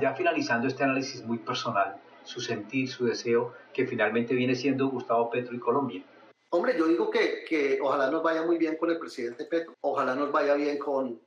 Ya 0.00 0.14
finalizando 0.14 0.68
este 0.68 0.84
análisis 0.84 1.22
muy 1.22 1.38
personal, 1.38 2.00
su 2.24 2.40
sentir, 2.40 2.88
su 2.88 3.06
deseo, 3.06 3.54
que 3.72 3.86
finalmente 3.86 4.34
viene 4.34 4.54
siendo 4.54 4.88
Gustavo 4.88 5.30
Petro 5.30 5.54
y 5.54 5.58
Colombia. 5.58 6.04
Hombre, 6.50 6.76
yo 6.76 6.86
digo 6.86 7.10
que, 7.10 7.44
que 7.48 7.78
ojalá 7.80 8.10
nos 8.10 8.22
vaya 8.22 8.42
muy 8.42 8.58
bien 8.58 8.76
con 8.76 8.90
el 8.90 8.98
presidente 8.98 9.46
Petro, 9.46 9.74
ojalá 9.80 10.14
nos 10.14 10.30
vaya 10.30 10.54
bien 10.54 10.78
con, 10.78 11.20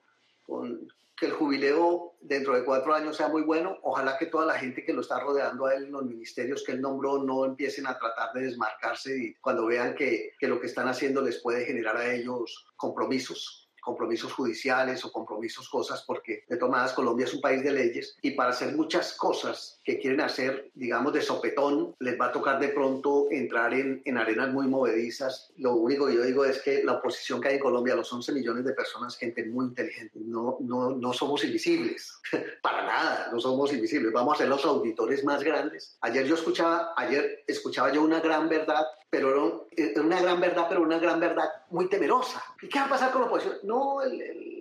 con 0.45 0.87
que 1.17 1.27
el 1.27 1.31
jubileo 1.31 2.13
dentro 2.19 2.53
de 2.53 2.65
cuatro 2.65 2.93
años 2.93 3.15
sea 3.15 3.29
muy 3.29 3.41
bueno. 3.41 3.77
Ojalá 3.83 4.17
que 4.17 4.25
toda 4.25 4.45
la 4.45 4.59
gente 4.59 4.83
que 4.83 4.93
lo 4.93 5.01
está 5.01 5.19
rodeando 5.19 5.65
a 5.65 5.73
él 5.73 5.85
en 5.85 5.91
los 5.93 6.03
ministerios 6.03 6.63
que 6.63 6.73
él 6.73 6.81
nombró 6.81 7.23
no 7.23 7.45
empiecen 7.45 7.87
a 7.87 7.97
tratar 7.97 8.33
de 8.33 8.41
desmarcarse 8.41 9.17
y 9.17 9.33
cuando 9.35 9.65
vean 9.65 9.95
que, 9.95 10.33
que 10.37 10.47
lo 10.47 10.59
que 10.59 10.67
están 10.67 10.87
haciendo 10.87 11.21
les 11.21 11.41
puede 11.41 11.65
generar 11.65 11.97
a 11.97 12.13
ellos 12.13 12.67
compromisos 12.75 13.63
compromisos 13.85 14.33
judiciales 14.33 15.05
o 15.05 15.11
compromisos 15.11 15.69
cosas, 15.69 16.03
porque 16.07 16.43
de 16.49 16.57
tomadas 16.57 16.93
Colombia 16.93 17.25
es 17.25 17.35
un 17.35 17.39
país 17.39 17.63
de 17.63 17.71
leyes 17.71 18.17
y 18.23 18.31
para 18.31 18.49
hacer 18.49 18.75
muchas 18.75 19.13
cosas 19.13 19.74
que 19.85 19.99
quieren 19.99 20.19
hacer, 20.19 20.71
digamos, 20.73 21.13
de 21.13 21.21
sopetón, 21.21 21.95
les 21.99 22.19
va 22.19 22.25
a 22.25 22.31
tocar 22.31 22.59
de 22.59 22.69
pronto 22.69 23.27
entrar 23.29 23.71
en, 23.73 24.01
en 24.03 24.17
arenas 24.17 24.51
muy 24.51 24.67
movedizas. 24.67 25.53
Lo 25.57 25.75
único 25.75 26.07
que 26.07 26.15
yo 26.15 26.23
digo 26.23 26.43
es 26.43 26.59
que 26.63 26.83
la 26.83 26.93
oposición 26.93 27.39
que 27.39 27.49
hay 27.49 27.55
en 27.55 27.61
Colombia, 27.61 27.95
los 27.95 28.11
11 28.11 28.33
millones 28.33 28.65
de 28.65 28.73
personas, 28.73 29.15
gente 29.15 29.45
muy 29.45 29.67
inteligente, 29.67 30.19
no, 30.19 30.57
no, 30.61 30.89
no 30.89 31.13
somos 31.13 31.43
invisibles, 31.43 32.19
para 32.63 32.83
nada, 32.83 33.29
no 33.31 33.39
somos 33.39 33.71
invisibles, 33.73 34.11
vamos 34.11 34.33
a 34.33 34.37
ser 34.39 34.47
los 34.47 34.65
auditores 34.65 35.23
más 35.23 35.43
grandes. 35.43 35.97
Ayer 36.01 36.25
yo 36.25 36.33
escuchaba, 36.33 36.93
ayer 36.97 37.43
escuchaba 37.45 37.93
yo 37.93 38.01
una 38.01 38.19
gran 38.21 38.49
verdad 38.49 38.85
pero 39.15 39.67
era 39.77 40.01
una 40.01 40.21
gran 40.21 40.41
verdad, 40.41 40.65
pero 40.67 40.81
una 40.81 40.99
gran 40.99 41.21
verdad 41.21 41.49
muy 41.69 41.87
temerosa. 41.87 42.43
¿Y 42.61 42.67
qué 42.67 42.79
va 42.79 42.85
a 42.85 42.89
pasar 42.89 43.11
con 43.13 43.21
la 43.21 43.27
oposición? 43.27 43.59
No, 43.63 44.01
el, 44.01 44.54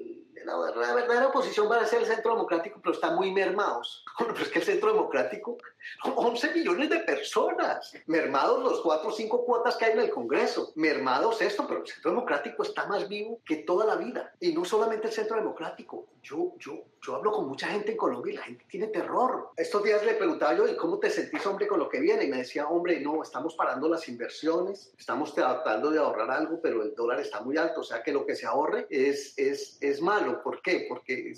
la, 0.45 0.95
verdadera 0.95 1.33
posición 1.33 1.69
para 1.69 1.87
ser 1.87 2.01
el 2.01 2.07
centro 2.07 2.33
democrático, 2.33 2.81
pero 2.83 2.95
están 2.95 3.15
muy 3.17 3.33
mermados. 3.33 4.05
Bueno, 4.17 4.33
pero 4.33 4.47
es 4.47 4.53
que 4.53 4.61
el 4.61 4.65
centro 4.65 4.93
democrático, 4.93 5.59
11 6.05 6.55
millones 6.55 6.89
de 6.89 7.01
personas, 7.01 7.93
mermados 8.07 8.63
los 8.63 8.81
cuatro 8.81 9.09
o 9.09 9.13
cinco 9.13 9.45
cuotas 9.45 9.77
que 9.77 9.87
hay 9.87 9.93
en 9.93 10.01
el 10.01 10.11
Congreso, 10.11 10.71
mermados 10.77 11.43
esto, 11.43 11.67
pero 11.67 11.81
el 11.81 11.87
centro 11.89 12.13
democrático 12.13 12.63
está 12.63 12.87
más 12.87 13.09
vivo 13.09 13.41
que 13.45 13.57
toda 13.57 13.85
la 13.85 13.97
vida. 13.97 14.33
Y 14.39 14.53
no 14.53 14.65
solamente 14.65 15.09
el 15.09 15.13
centro 15.13 15.37
democrático, 15.37 16.07
yo, 16.23 16.55
yo, 16.59 16.85
yo 17.03 17.17
hablo 17.17 17.33
con 17.33 17.49
mucha 17.49 17.67
gente 17.69 17.93
en 17.93 17.97
Colombia 17.97 18.33
y 18.33 18.37
la 18.37 18.43
gente 18.45 18.65
tiene 18.69 18.87
terror. 18.87 19.51
Estos 19.57 19.83
días 19.83 20.05
le 20.05 20.15
preguntaba 20.15 20.55
yo, 20.55 20.67
¿y 20.67 20.77
cómo 20.77 20.99
te 20.99 21.11
sentís, 21.11 21.45
hombre, 21.47 21.67
con 21.67 21.79
lo 21.79 21.89
que 21.89 22.01
viene? 22.01 22.25
Y 22.25 22.29
me 22.29 22.39
decía, 22.39 22.67
hombre, 22.69 23.01
no, 23.01 23.23
estamos 23.23 23.55
parando 23.55 23.89
las 23.89 24.09
inversiones, 24.09 24.93
estamos 24.99 25.35
tratando 25.35 25.91
de 25.91 25.99
ahorrar 25.99 26.31
algo, 26.31 26.61
pero 26.63 26.83
el 26.83 26.95
dólar 26.95 27.21
está 27.21 27.41
muy 27.41 27.57
alto, 27.57 27.81
o 27.81 27.85
sea 27.85 28.03
que 28.03 28.13
lo 28.13 28.25
que 28.25 28.37
se 28.37 28.47
ahorre 28.47 28.87
es, 28.91 29.35
es, 29.37 29.77
es 29.81 30.01
malo. 30.01 30.34
¿Por 30.43 30.63
qué? 30.63 30.87
Porque 30.89 31.33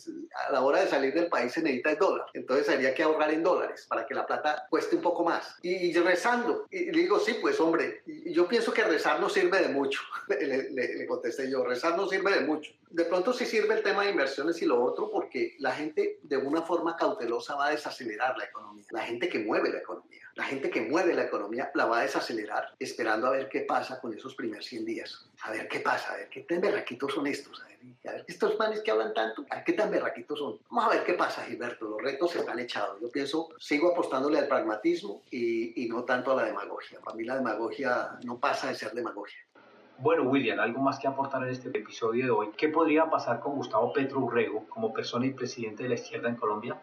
a 0.49 0.53
la 0.53 0.63
hora 0.63 0.81
de 0.81 0.89
salir 0.89 1.15
del 1.15 1.29
país 1.29 1.53
se 1.53 1.63
necesita 1.63 1.91
el 1.91 1.99
dólar. 1.99 2.27
Entonces 2.35 2.69
habría 2.69 2.95
que 2.95 3.03
ahorrar 3.03 3.33
en 3.33 3.43
dólares 3.43 3.87
para 3.89 4.07
que 4.07 4.15
la 4.15 4.27
plata 4.27 4.67
cueste 4.71 4.97
un 4.97 5.03
poco 5.03 5.25
más. 5.25 5.57
Y, 5.63 5.93
rezando. 5.95 6.67
Y 6.71 6.91
le 6.93 7.03
digo, 7.03 7.19
sí, 7.19 7.37
pues 7.41 7.59
hombre, 7.61 8.03
yo 8.07 8.47
pienso 8.49 8.73
que 8.73 8.85
rezar 8.85 9.21
no 9.21 9.29
sirve 9.29 9.61
de 9.61 9.69
mucho. 9.69 10.01
le, 10.29 10.71
le 10.71 11.07
contesté 11.07 11.51
yo, 11.51 11.65
rezar 11.65 11.97
no 11.97 12.09
sirve 12.09 12.33
de 12.33 12.41
mucho. 12.41 12.73
De 12.91 13.05
pronto 13.05 13.33
sí 13.33 13.45
sirve 13.47 13.75
el 13.75 13.83
tema 13.83 14.05
de 14.05 14.11
inversiones 14.11 14.61
y 14.63 14.65
lo 14.65 14.83
otro 14.83 15.11
porque 15.11 15.57
la 15.59 15.73
gente 15.73 16.19
de 16.23 16.37
una 16.37 16.63
forma 16.63 16.97
cautelosa 16.97 17.57
va 17.57 17.67
a 17.67 17.71
desacelerar 17.71 18.37
la 18.39 18.45
economía. 18.45 18.85
La 18.91 19.03
gente 19.03 19.29
que 19.29 19.41
mueve 19.41 19.71
la 19.71 19.79
economía. 19.79 20.26
La 20.37 20.45
gente 20.45 20.69
que 20.69 20.83
mueve 20.83 21.15
la 21.15 21.25
economía 21.25 21.71
la 21.75 21.87
va 21.87 22.01
a 22.01 22.03
desacelerar 22.03 22.75
esperando 22.79 23.27
a 23.27 23.31
ver 23.31 23.49
qué 23.49 23.63
pasa 23.63 23.99
con 23.99 24.13
esos 24.13 24.35
primeros 24.35 24.67
100 24.67 24.85
días. 24.85 25.27
A 25.43 25.51
ver 25.51 25.67
qué 25.67 25.81
pasa, 25.81 26.13
a 26.13 26.17
ver 26.19 26.29
qué 26.29 26.43
tan 26.43 26.61
berraquitos 26.61 27.15
son 27.15 27.27
estos. 27.27 27.63
A 28.07 28.13
ver, 28.13 28.25
estos 28.29 28.59
manes 28.59 28.83
que 28.83 28.91
hablan 28.91 29.15
tanto, 29.15 29.47
a 29.49 29.57
ver 29.57 29.65
qué 29.65 29.73
tan 29.73 29.91
berraquitos 29.91 30.39
son. 30.39 30.59
Vamos 30.69 30.93
a 30.93 30.97
ver 30.97 31.05
qué 31.05 31.15
pasa, 31.15 31.43
Gilberto. 31.45 31.89
Los 31.89 32.03
retos 32.03 32.37
están 32.37 32.59
echados. 32.59 33.01
Yo 33.01 33.11
pienso, 33.11 33.49
sigo 33.59 33.93
apostándole 33.93 34.39
al 34.39 34.47
pragmatismo 34.47 35.23
y, 35.31 35.83
y 35.83 35.89
no 35.89 36.05
tanto 36.05 36.33
a 36.33 36.37
la 36.37 36.45
demagogia. 36.45 37.01
Para 37.01 37.17
mí 37.17 37.25
la 37.25 37.37
demagogia 37.37 38.19
no 38.23 38.39
pasa 38.39 38.69
de 38.69 38.75
ser 38.75 38.93
demagogia. 38.93 39.39
Bueno, 39.99 40.25
William, 40.25 40.61
algo 40.61 40.83
más 40.83 40.99
que 40.99 41.09
aportar 41.09 41.45
en 41.45 41.49
este 41.49 41.71
episodio 41.71 42.27
de 42.27 42.31
hoy. 42.31 42.51
¿Qué 42.59 42.69
podría 42.69 43.09
pasar 43.09 43.41
con 43.41 43.55
Gustavo 43.55 43.91
Petro 43.95 44.21
Urrego 44.21 44.67
como 44.69 44.93
persona 44.93 45.25
y 45.25 45.31
presidente 45.31 45.85
de 45.85 45.89
la 45.89 45.95
izquierda 45.95 46.29
en 46.29 46.37
Colombia? 46.37 46.79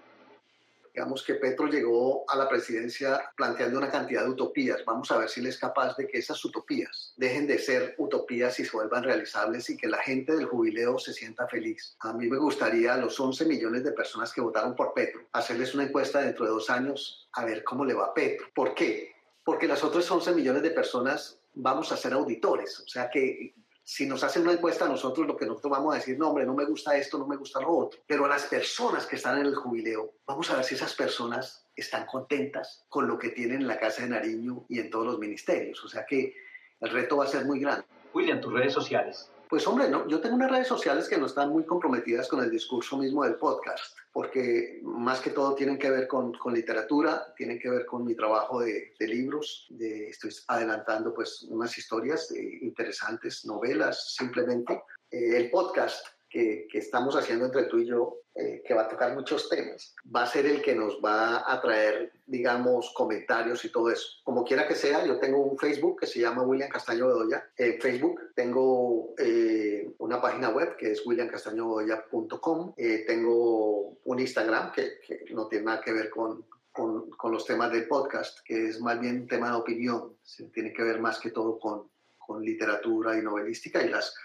Digamos 0.93 1.23
que 1.23 1.35
Petro 1.35 1.65
llegó 1.67 2.23
a 2.29 2.35
la 2.35 2.47
presidencia 2.47 3.19
planteando 3.35 3.79
una 3.79 3.89
cantidad 3.89 4.23
de 4.23 4.29
utopías. 4.29 4.85
Vamos 4.85 5.09
a 5.11 5.17
ver 5.17 5.27
si 5.27 5.39
él 5.39 5.47
es 5.47 5.57
capaz 5.57 5.97
de 5.97 6.07
que 6.07 6.19
esas 6.19 6.43
utopías 6.45 7.13
dejen 7.17 7.47
de 7.47 7.57
ser 7.57 7.95
utopías 7.97 8.59
y 8.59 8.65
se 8.65 8.77
vuelvan 8.77 9.03
realizables 9.03 9.69
y 9.71 9.77
que 9.77 9.87
la 9.87 9.97
gente 9.97 10.35
del 10.35 10.45
jubileo 10.45 10.99
se 10.99 11.13
sienta 11.13 11.47
feliz. 11.47 11.95
A 12.01 12.13
mí 12.13 12.27
me 12.27 12.37
gustaría 12.37 12.93
a 12.93 12.97
los 12.97 13.19
11 13.19 13.45
millones 13.45 13.83
de 13.83 13.91
personas 13.91 14.31
que 14.31 14.41
votaron 14.41 14.75
por 14.75 14.93
Petro 14.93 15.21
hacerles 15.31 15.73
una 15.73 15.85
encuesta 15.85 16.21
dentro 16.21 16.45
de 16.45 16.51
dos 16.51 16.69
años 16.69 17.27
a 17.33 17.43
ver 17.43 17.63
cómo 17.63 17.85
le 17.85 17.95
va 17.95 18.05
a 18.05 18.13
Petro. 18.13 18.47
¿Por 18.53 18.75
qué? 18.75 19.15
Porque 19.43 19.67
las 19.67 19.83
otras 19.83 20.09
11 20.09 20.33
millones 20.35 20.61
de 20.61 20.71
personas 20.71 21.39
vamos 21.55 21.91
a 21.91 21.97
ser 21.97 22.13
auditores. 22.13 22.79
O 22.81 22.87
sea 22.87 23.09
que 23.09 23.55
si 23.83 24.05
nos 24.05 24.23
hacen 24.23 24.43
una 24.43 24.53
encuesta 24.53 24.85
a 24.85 24.89
nosotros, 24.89 25.27
lo 25.27 25.35
que 25.35 25.45
nosotros 25.45 25.71
vamos 25.71 25.93
a 25.93 25.97
decir, 25.97 26.17
no, 26.17 26.29
hombre, 26.29 26.45
no 26.45 26.53
me 26.53 26.65
gusta 26.65 26.95
esto, 26.95 27.17
no 27.17 27.27
me 27.27 27.35
gusta 27.35 27.59
lo 27.59 27.69
otro. 27.69 27.99
Pero 28.07 28.25
a 28.25 28.29
las 28.29 28.45
personas 28.45 29.05
que 29.05 29.17
están 29.17 29.39
en 29.39 29.47
el 29.47 29.55
jubileo, 29.55 30.13
vamos 30.25 30.49
a 30.49 30.55
ver 30.55 30.63
si 30.63 30.75
esas 30.75 30.93
personas 30.93 31.67
están 31.75 32.05
contentas 32.05 32.85
con 32.87 33.07
lo 33.07 33.19
que 33.19 33.29
tienen 33.29 33.61
en 33.61 33.67
la 33.67 33.79
Casa 33.79 34.03
de 34.03 34.09
Nariño 34.09 34.65
y 34.69 34.79
en 34.79 34.89
todos 34.89 35.05
los 35.05 35.19
ministerios. 35.19 35.83
O 35.83 35.89
sea 35.89 36.05
que 36.05 36.33
el 36.79 36.89
reto 36.89 37.17
va 37.17 37.25
a 37.25 37.27
ser 37.27 37.45
muy 37.45 37.59
grande. 37.59 37.85
William, 38.13 38.39
tus 38.39 38.53
redes 38.53 38.73
sociales. 38.73 39.29
Pues 39.53 39.67
hombre, 39.67 39.87
no, 39.87 40.07
yo 40.07 40.19
tengo 40.19 40.33
unas 40.33 40.49
redes 40.49 40.67
sociales 40.67 41.07
que 41.07 41.15
no 41.15 41.27
están 41.27 41.49
muy 41.49 41.63
comprometidas 41.63 42.27
con 42.27 42.43
el 42.43 42.49
discurso 42.49 42.97
mismo 42.97 43.23
del 43.23 43.35
podcast, 43.35 43.95
porque 44.11 44.79
más 44.81 45.19
que 45.21 45.29
todo 45.29 45.53
tienen 45.53 45.77
que 45.77 45.91
ver 45.91 46.07
con, 46.07 46.33
con 46.33 46.55
literatura, 46.55 47.31
tienen 47.37 47.59
que 47.59 47.69
ver 47.69 47.85
con 47.85 48.03
mi 48.03 48.15
trabajo 48.15 48.61
de, 48.61 48.95
de 48.97 49.07
libros, 49.07 49.67
de, 49.69 50.09
estoy 50.09 50.31
adelantando 50.47 51.13
pues 51.13 51.43
unas 51.43 51.77
historias 51.77 52.31
eh, 52.31 52.57
interesantes, 52.63 53.45
novelas 53.45 54.15
simplemente. 54.15 54.81
Eh, 55.11 55.37
el 55.37 55.51
podcast 55.51 56.03
que, 56.27 56.65
que, 56.67 56.79
estamos 56.79 57.15
haciendo 57.15 57.45
entre 57.45 57.65
tú 57.65 57.77
y 57.77 57.85
yo, 57.85 58.22
eh, 58.35 58.63
que 58.65 58.73
va 58.73 58.83
a 58.83 58.89
tocar 58.89 59.13
muchos 59.13 59.47
temas, 59.47 59.93
va 60.03 60.23
a 60.23 60.27
ser 60.27 60.47
el 60.47 60.63
que 60.63 60.73
nos 60.73 60.99
va 60.99 61.43
a 61.45 61.61
traer, 61.61 62.13
digamos, 62.25 62.91
comentarios 62.95 63.63
y 63.63 63.71
todo 63.71 63.91
eso. 63.91 64.07
Como 64.23 64.43
quiera 64.43 64.67
que 64.67 64.73
sea, 64.73 65.05
yo 65.05 65.19
tengo 65.19 65.37
un 65.37 65.55
Facebook 65.55 65.99
que 65.99 66.07
se 66.07 66.19
llama 66.19 66.41
William 66.41 66.67
Castaño 66.67 67.05
Bedoya. 67.05 67.47
En 67.55 67.79
Facebook 67.79 68.19
tengo 68.33 69.13
eh, 69.19 69.87
una 69.99 70.19
página 70.19 70.49
web 70.49 70.75
que 70.77 70.93
es 70.93 71.05
williamcastañobedoya.com. 71.05 72.73
Eh, 72.75 73.03
tengo 73.05 73.99
un 74.03 74.19
Instagram 74.19 74.71
que, 74.71 74.99
que, 75.05 75.25
no 75.31 75.47
tiene 75.47 75.65
nada 75.65 75.81
que 75.81 75.93
ver 75.93 76.09
con, 76.09 76.43
con, 76.71 77.11
con, 77.11 77.31
los 77.31 77.45
temas 77.45 77.71
del 77.71 77.87
podcast, 77.87 78.39
que 78.43 78.69
es 78.69 78.81
más 78.81 78.99
bien 78.99 79.21
un 79.21 79.27
tema 79.27 79.51
de 79.51 79.57
opinión. 79.57 80.17
Tiene 80.51 80.73
que 80.73 80.81
ver 80.81 80.99
más 80.99 81.19
que 81.19 81.29
todo 81.29 81.59
con, 81.59 81.87
con 82.17 82.43
literatura 82.43 83.15
y 83.15 83.21
novelística 83.21 83.83
y 83.83 83.89
las 83.89 84.15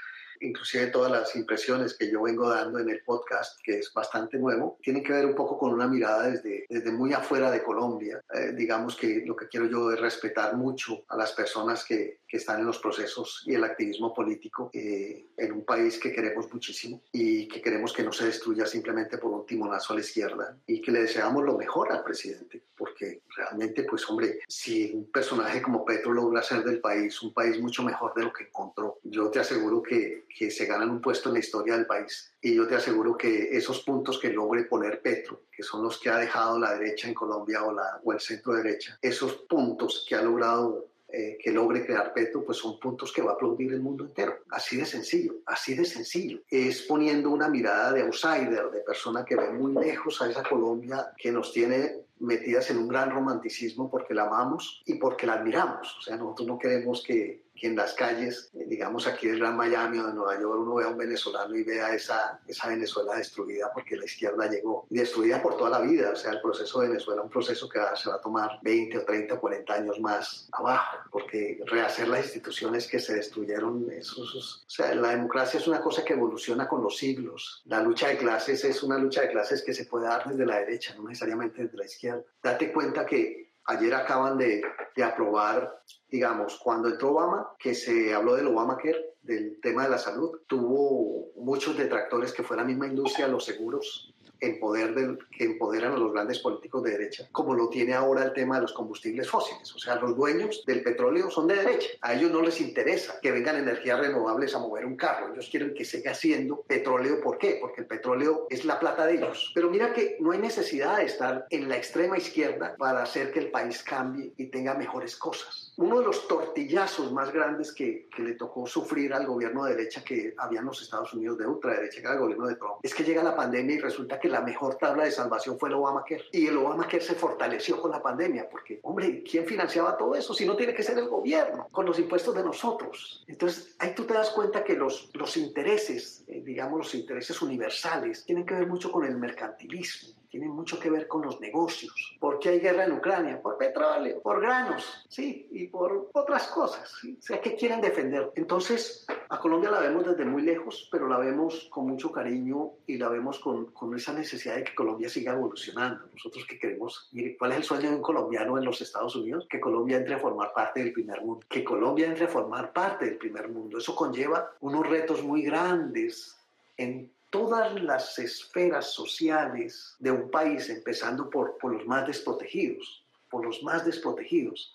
inclusive 0.41 0.89
todas 0.89 1.11
las 1.11 1.35
impresiones 1.37 1.95
que 1.95 2.11
yo 2.11 2.23
vengo 2.23 2.49
dando 2.49 2.79
en 2.79 2.91
el 2.91 3.03
podcast, 3.03 3.61
que 3.63 3.79
es 3.79 3.93
bastante 3.93 4.39
nuevo, 4.39 4.79
tienen 4.83 5.03
que 5.03 5.13
ver 5.13 5.27
un 5.27 5.35
poco 5.35 5.59
con 5.59 5.73
una 5.73 5.87
mirada 5.87 6.31
desde, 6.31 6.67
desde 6.69 6.93
muy 6.93 7.13
afuera 7.13 7.51
de 7.51 7.63
Colombia. 7.63 8.21
Eh, 8.33 8.53
digamos 8.55 8.97
que 8.97 9.23
lo 9.27 9.37
que 9.37 9.49
quiero 9.49 9.67
yo 9.67 9.93
es 9.93 10.01
respetar 10.01 10.57
mucho 10.57 11.05
a 11.09 11.17
las 11.17 11.33
personas 11.33 11.85
que, 11.85 12.21
que 12.29 12.37
están 12.37 12.61
en 12.61 12.67
los 12.67 12.79
procesos 12.79 13.43
y 13.47 13.55
el 13.55 13.65
activismo 13.65 14.13
político 14.13 14.71
eh, 14.73 15.29
en 15.37 15.53
un 15.53 15.65
país 15.65 15.99
que 15.99 16.13
queremos 16.13 16.53
muchísimo 16.53 17.03
y 17.13 17.49
que 17.49 17.63
queremos 17.63 17.93
que 17.93 18.03
no 18.03 18.13
se 18.13 18.27
destruya 18.27 18.67
simplemente 18.67 19.19
por 19.19 19.33
un 19.33 19.47
timonazo 19.47 19.93
a 19.93 19.97
la 19.97 20.03
izquierda 20.03 20.59
y 20.67 20.81
que 20.81 20.93
le 20.93 21.03
deseamos 21.03 21.45
lo 21.45 21.57
mejor 21.57 21.91
al 21.91 22.05
presidente, 22.05 22.63
porque 22.77 23.23
realmente, 23.35 23.85
pues 23.85 24.09
hombre, 24.11 24.41
si 24.47 24.93
un 24.93 25.11
personaje 25.11 25.63
como 25.63 25.85
Petro 25.85 26.13
logra 26.13 26.41
hacer 26.41 26.63
del 26.65 26.81
país 26.81 27.21
un 27.23 27.33
país 27.33 27.59
mucho 27.61 27.83
mejor 27.83 28.13
de 28.15 28.25
lo 28.25 28.33
que 28.33 28.45
encontró, 28.45 28.99
yo 29.03 29.31
te 29.31 29.41
aseguro 29.41 29.83
que 29.83 30.27
que 30.29 30.51
se 30.51 30.67
ganan 30.67 30.91
un 30.91 31.01
puesto 31.01 31.29
en 31.29 31.35
la 31.35 31.41
historia 31.41 31.77
del 31.77 31.87
país. 31.87 32.33
Y 32.41 32.55
yo 32.55 32.67
te 32.67 32.77
aseguro 32.77 33.17
que 33.17 33.57
esos 33.57 33.83
puntos 33.83 34.19
que 34.19 34.31
logre 34.33 34.65
poner 34.65 35.01
Petro, 35.01 35.43
que 35.51 35.63
son 35.63 35.83
los 35.83 35.99
que 35.99 36.11
ha 36.11 36.19
dejado 36.19 36.59
la 36.59 36.75
derecha 36.75 37.09
en 37.09 37.15
Colombia 37.15 37.65
o, 37.65 37.73
la, 37.73 38.01
o 38.05 38.13
el 38.13 38.21
centro 38.21 38.55
derecha, 38.55 38.99
esos 39.03 39.35
puntos 39.49 40.05
que 40.09 40.15
ha 40.15 40.23
logrado 40.23 40.89
eh, 41.11 41.39
que 41.43 41.51
logre 41.51 41.87
crear 41.87 42.13
Petro, 42.13 42.45
pues 42.45 42.59
son 42.59 42.79
puntos 42.79 43.11
que 43.11 43.23
va 43.23 43.31
a 43.31 43.35
aplaudir 43.35 43.73
el 43.73 43.81
mundo 43.81 44.05
entero. 44.05 44.41
Así 44.51 44.77
de 44.77 44.85
sencillo, 44.85 45.37
así 45.47 45.75
de 45.75 45.87
sencillo. 45.87 46.41
Es 46.51 46.83
poniendo 46.83 47.31
una 47.31 47.49
mirada 47.49 47.93
de 47.93 48.03
outsider, 48.03 48.71
de 48.71 48.81
persona 48.81 49.25
que 49.25 49.35
ve 49.35 49.51
muy 49.51 49.73
lejos 49.73 50.21
a 50.21 50.29
esa 50.29 50.43
Colombia 50.43 51.11
que 51.17 51.33
nos 51.33 51.51
tiene 51.51 52.05
metidas 52.21 52.69
en 52.71 52.79
un 52.79 52.89
gran 52.89 53.11
romanticismo 53.11 53.91
porque 53.91 54.13
la 54.13 54.25
amamos 54.25 54.83
y 54.85 54.97
porque 54.97 55.27
la 55.27 55.35
admiramos. 55.35 55.97
O 55.97 56.03
sea, 56.03 56.17
nosotros 56.17 56.47
no 56.47 56.59
queremos 56.59 57.03
que, 57.03 57.45
que 57.59 57.67
en 57.67 57.77
las 57.77 57.95
calles, 57.95 58.51
eh, 58.55 58.65
digamos 58.67 59.07
aquí 59.07 59.29
del 59.29 59.41
Gran 59.41 59.57
Miami 59.57 59.99
o 59.99 60.07
de 60.07 60.15
Nueva 60.15 60.41
York, 60.41 60.61
uno 60.61 60.75
vea 60.77 60.87
a 60.87 60.91
un 60.91 60.99
venezolano 60.99 61.55
y 61.57 61.65
vea 61.65 61.95
esa, 61.95 62.41
esa 62.47 62.69
Venezuela 62.69 63.17
destruida 63.17 63.71
porque 63.73 63.97
la 63.97 64.05
izquierda 64.05 64.49
llegó, 64.49 64.87
destruida 64.91 65.43
por 65.43 65.57
toda 65.57 65.71
la 65.71 65.81
vida. 65.81 66.11
O 66.11 66.17
sea, 66.17 66.33
el 66.33 66.41
proceso 66.41 66.81
de 66.81 66.89
Venezuela, 66.89 67.23
un 67.23 67.31
proceso 67.31 67.69
que 67.69 67.81
se 67.97 68.09
va 68.09 68.17
a 68.17 68.21
tomar 68.21 68.59
20 68.63 68.99
o 68.99 69.05
30 69.05 69.35
o 69.35 69.41
40 69.41 69.75
años 69.75 70.01
más 70.01 70.49
abajo, 70.53 70.99
porque 71.11 71.61
rehacer 71.67 72.09
las 72.09 72.25
instituciones 72.25 72.87
que 72.87 72.99
se 72.99 73.15
destruyeron, 73.15 73.91
eso, 73.91 74.23
o 74.23 74.71
sea, 74.71 74.95
la 74.95 75.11
democracia 75.11 75.59
es 75.59 75.67
una 75.67 75.81
cosa 75.81 76.05
que 76.05 76.13
evoluciona 76.13 76.69
con 76.69 76.83
los 76.83 76.97
siglos. 76.97 77.63
La 77.67 77.83
lucha 77.83 78.09
de 78.09 78.17
clases 78.17 78.65
es 78.65 78.83
una 78.83 78.99
lucha 78.99 79.23
de 79.23 79.31
clases 79.31 79.63
que 79.63 79.75
se 79.75 79.85
puede 79.85 80.07
dar 80.07 80.29
desde 80.29 80.47
la 80.47 80.59
derecha, 80.59 80.95
no 80.97 81.09
necesariamente 81.09 81.63
desde 81.63 81.77
la 81.77 81.85
izquierda. 81.85 82.23
Date 82.43 82.73
cuenta 82.73 83.05
que 83.07 83.48
ayer 83.69 83.95
acaban 83.95 84.37
de, 84.37 84.63
de 84.95 85.05
aprobar 85.05 85.79
digamos, 86.11 86.59
cuando 86.63 86.89
entró 86.89 87.11
Obama, 87.11 87.51
que 87.59 87.75
se 87.75 88.15
habló 88.15 88.35
del 88.35 88.49
Obamacare, 88.49 89.15
del 89.23 89.61
tema 89.61 89.85
de 89.85 89.91
la 89.91 89.99
salud, 89.99 90.41
tuvo 90.47 91.33
muchos 91.37 91.77
detractores 91.77 92.33
que 92.33 92.43
fue 92.43 92.57
la 92.57 92.65
misma 92.65 92.87
industria, 92.87 93.29
los 93.29 93.45
seguros, 93.45 94.15
en 94.41 94.59
poder 94.61 94.95
del, 94.95 95.19
que 95.31 95.45
empoderan 95.45 95.93
a 95.93 95.97
los 95.97 96.13
grandes 96.13 96.39
políticos 96.39 96.83
de 96.83 96.93
derecha, 96.93 97.29
como 97.33 97.55
lo 97.55 97.69
tiene 97.69 97.95
ahora 97.95 98.25
el 98.25 98.33
tema 98.33 98.57
de 98.57 98.63
los 98.63 98.73
combustibles 98.73 99.29
fósiles. 99.29 99.75
O 99.75 99.79
sea, 99.79 99.97
los 99.97 100.17
dueños 100.17 100.65
del 100.67 100.83
petróleo 100.83 101.31
son 101.31 101.47
de 101.47 101.57
derecha. 101.57 101.89
A 102.03 102.15
ellos 102.15 102.31
no 102.31 102.43
les 102.43 102.61
interesa 102.61 103.19
que 103.21 103.33
vengan 103.33 103.57
energías 103.57 103.99
renovables 103.99 104.55
a 104.55 104.59
mover 104.59 104.85
un 104.85 104.97
carro. 104.97 105.33
Ellos 105.33 105.49
quieren 105.51 105.75
que 105.75 105.85
siga 105.85 106.15
siendo 106.15 106.63
petróleo. 106.63 107.21
¿Por 107.21 107.39
qué? 107.39 107.59
Porque 107.61 107.83
el 107.83 107.87
petróleo 107.87 108.47
es 108.51 108.65
la 108.65 108.79
plata 108.79 109.07
de 109.07 109.15
ellos. 109.15 109.53
Pero 109.55 109.71
mira 109.71 109.93
que 109.93 110.17
no 110.21 110.33
hay 110.33 110.39
necesidad 110.39 110.99
de 110.99 111.05
estar 111.05 111.47
en 111.51 111.69
la 111.69 111.77
extrema 111.77 112.19
izquierda 112.19 112.75
para 112.79 113.03
hacer 113.03 113.33
que 113.33 113.41
el 113.41 113.51
país 113.51 113.83
cambie 113.83 114.33
y 114.37 114.47
tenga 114.47 114.75
mejores 114.75 115.17
cosas 115.17 115.68
uno 115.79 116.01
de 116.01 116.07
los 116.07 116.27
tortillazos 116.27 117.13
más 117.13 117.33
grandes 117.33 117.73
que, 117.73 118.09
le 118.19 118.35
tocó 118.35 118.67
sufrir 118.67 119.15
al 119.15 119.27
gobierno 119.27 119.65
de 119.65 119.77
derecha 119.77 120.03
que 120.03 120.35
había 120.37 120.59
en 120.59 120.67
los 120.67 120.83
Estados 120.83 121.15
Unidos 121.15 121.39
de 121.39 121.47
ultraderecha, 121.47 122.01
que 122.01 122.07
era 122.07 122.15
el 122.15 122.21
gobierno 122.21 122.49
de 122.49 122.57
Trump, 122.57 122.81
es 122.83 122.93
que 122.93 123.05
llega 123.05 123.23
la 123.23 123.37
pandemia 123.37 123.77
y 123.77 123.79
resulta 123.79 124.19
que 124.19 124.29
la 124.29 124.41
mejor 124.41 124.75
tabla 124.75 125.05
de 125.05 125.13
salvación 125.13 125.57
fue 125.57 125.69
el 125.69 125.77
Obamacare. 125.77 126.25
Y 126.33 126.49
el 126.49 126.57
Obamacare 126.57 127.01
se 127.01 127.15
fortaleció 127.15 127.81
con 127.81 127.93
la 127.93 128.03
pandemia, 128.03 128.49
porque, 128.51 128.81
hombre, 128.83 129.23
¿quién 129.23 129.47
financiaba 129.47 129.97
todo 129.97 130.17
eso? 130.17 130.35
Si 130.35 130.45
no 130.45 130.57
tiene 130.57 130.75
que 130.75 130.83
ser 130.83 130.99
el 130.99 131.09
gobierno, 131.09 131.69
con 131.71 131.87
los 131.87 131.99
impuestos 132.01 132.35
de 132.35 132.43
nosotros. 132.43 133.25
Entonces, 133.29 133.77
ahí 133.79 133.95
tú 133.95 134.05
te 134.05 134.15
das 134.15 134.31
cuenta 134.31 134.65
que 134.65 134.75
los, 134.75 135.11
los 135.15 135.37
intereses, 135.37 136.25
eh, 136.27 136.43
digamos, 136.45 136.79
los 136.79 136.95
intereses 136.97 137.41
universales, 137.41 138.25
tienen 138.25 138.45
que 138.45 138.55
ver 138.55 138.67
mucho 138.67 138.91
con 138.91 139.05
el 139.05 139.17
mercantilismo 139.17 140.18
tienen 140.29 140.51
mucho 140.51 140.79
que 140.79 140.91
ver 140.91 141.09
con 141.09 141.23
los 141.23 141.41
negocios. 141.41 142.17
¿Por 142.21 142.39
qué 142.39 142.51
hay 142.51 142.61
guerra 142.61 142.85
en 142.85 142.93
Ucrania? 142.93 143.41
Por 143.41 143.57
petróleo, 143.57 144.21
por 144.21 144.41
granos, 144.41 145.05
sí, 145.09 145.49
y 145.51 145.69
por 145.69 146.11
otras 146.13 146.49
cosas. 146.49 146.93
¿sí? 147.01 147.17
O 147.19 147.23
sea, 147.23 147.41
¿qué 147.41 147.57
quieren 147.57 147.81
defender? 147.81 148.31
Entonces, 148.35 149.07
a 149.29 149.39
Colombia 149.39 149.71
la 149.71 149.81
vemos 149.81 150.07
desde 150.07 150.25
muy 150.25 150.43
lejos, 150.43 150.89
pero 150.93 151.09
la 151.09 151.19
vemos 151.19 151.69
con 151.71 151.87
mucho 151.87 152.13
cariño 152.13 152.73
y 152.87 152.99
la 152.99 153.09
vemos 153.09 153.39
con, 153.39 153.67
con 153.73 153.95
esa 153.95 154.13
necesidad 154.13 154.57
de 154.57 154.65
que 154.65 154.75
Colombia 154.75 155.09
siga 155.09 155.33
evolucionando. 155.33 156.07
Nosotros 156.13 156.47
que 156.47 156.59
queremos, 156.59 157.09
mire, 157.13 157.37
¿cuál 157.37 157.53
es 157.53 157.59
el 157.59 157.65
sueño 157.65 157.91
de 157.91 157.97
un 157.97 158.03
colombiano 158.03 158.59
en 158.59 158.65
los 158.65 158.81
Estados 158.81 159.17
Unidos? 159.17 159.47
Que 159.49 159.61
Colombia 159.61 159.97
entre 159.97 160.15
a 160.15 160.19
formar 160.19 160.53
parte 160.53 160.81
del 160.81 160.93
primer 160.93 161.23
mundo. 161.23 161.47
Que 161.49 161.65
Colombia 161.65 162.07
entre 162.07 162.27
a 162.27 162.29
formar 162.29 162.73
parte 162.73 163.07
del 163.07 163.19
primer 163.19 163.49
mundo. 163.49 163.79
Eso 163.79 163.95
conlleva 163.95 164.53
unos 164.61 164.87
retos 164.87 165.23
muy 165.23 165.43
grandes 165.43 166.37
en 166.77 167.11
todas 167.31 167.81
las 167.83 168.19
esferas 168.19 168.93
sociales 168.93 169.97
de 169.99 170.11
un 170.11 170.31
país, 170.31 170.69
empezando 170.71 171.29
por, 171.29 171.59
por 171.59 171.73
los 171.73 171.87
más 171.87 172.07
desprotegidos, 172.07 173.05
por 173.31 173.45
los 173.45 173.63
más 173.63 173.85
desprotegidos, 173.85 174.75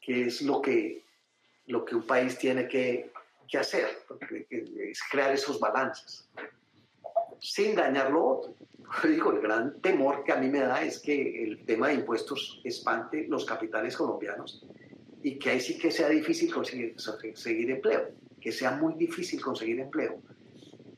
que 0.00 0.26
es 0.26 0.42
lo 0.42 0.60
que, 0.60 1.04
lo 1.66 1.84
que 1.84 1.94
un 1.94 2.06
país 2.06 2.36
tiene 2.38 2.66
que, 2.66 3.12
que 3.48 3.58
hacer, 3.58 3.88
es 4.50 5.00
crear 5.10 5.32
esos 5.32 5.60
balances, 5.60 6.28
sin 7.38 7.74
dañar 7.74 8.10
lo 8.10 8.26
otro. 8.26 8.54
Digo, 9.04 9.32
el 9.32 9.40
gran 9.40 9.80
temor 9.80 10.24
que 10.24 10.32
a 10.32 10.36
mí 10.36 10.48
me 10.48 10.60
da 10.60 10.82
es 10.82 10.98
que 10.98 11.44
el 11.44 11.64
tema 11.64 11.88
de 11.88 11.94
impuestos 11.94 12.60
espante 12.64 13.26
los 13.28 13.44
capitales 13.44 13.96
colombianos 13.96 14.66
y 15.22 15.38
que 15.38 15.50
ahí 15.50 15.60
sí 15.60 15.78
que 15.78 15.92
sea 15.92 16.08
difícil 16.08 16.52
conseguir, 16.52 16.96
conseguir 16.96 17.70
empleo, 17.70 18.10
que 18.40 18.50
sea 18.50 18.72
muy 18.72 18.94
difícil 18.94 19.40
conseguir 19.40 19.78
empleo 19.78 20.20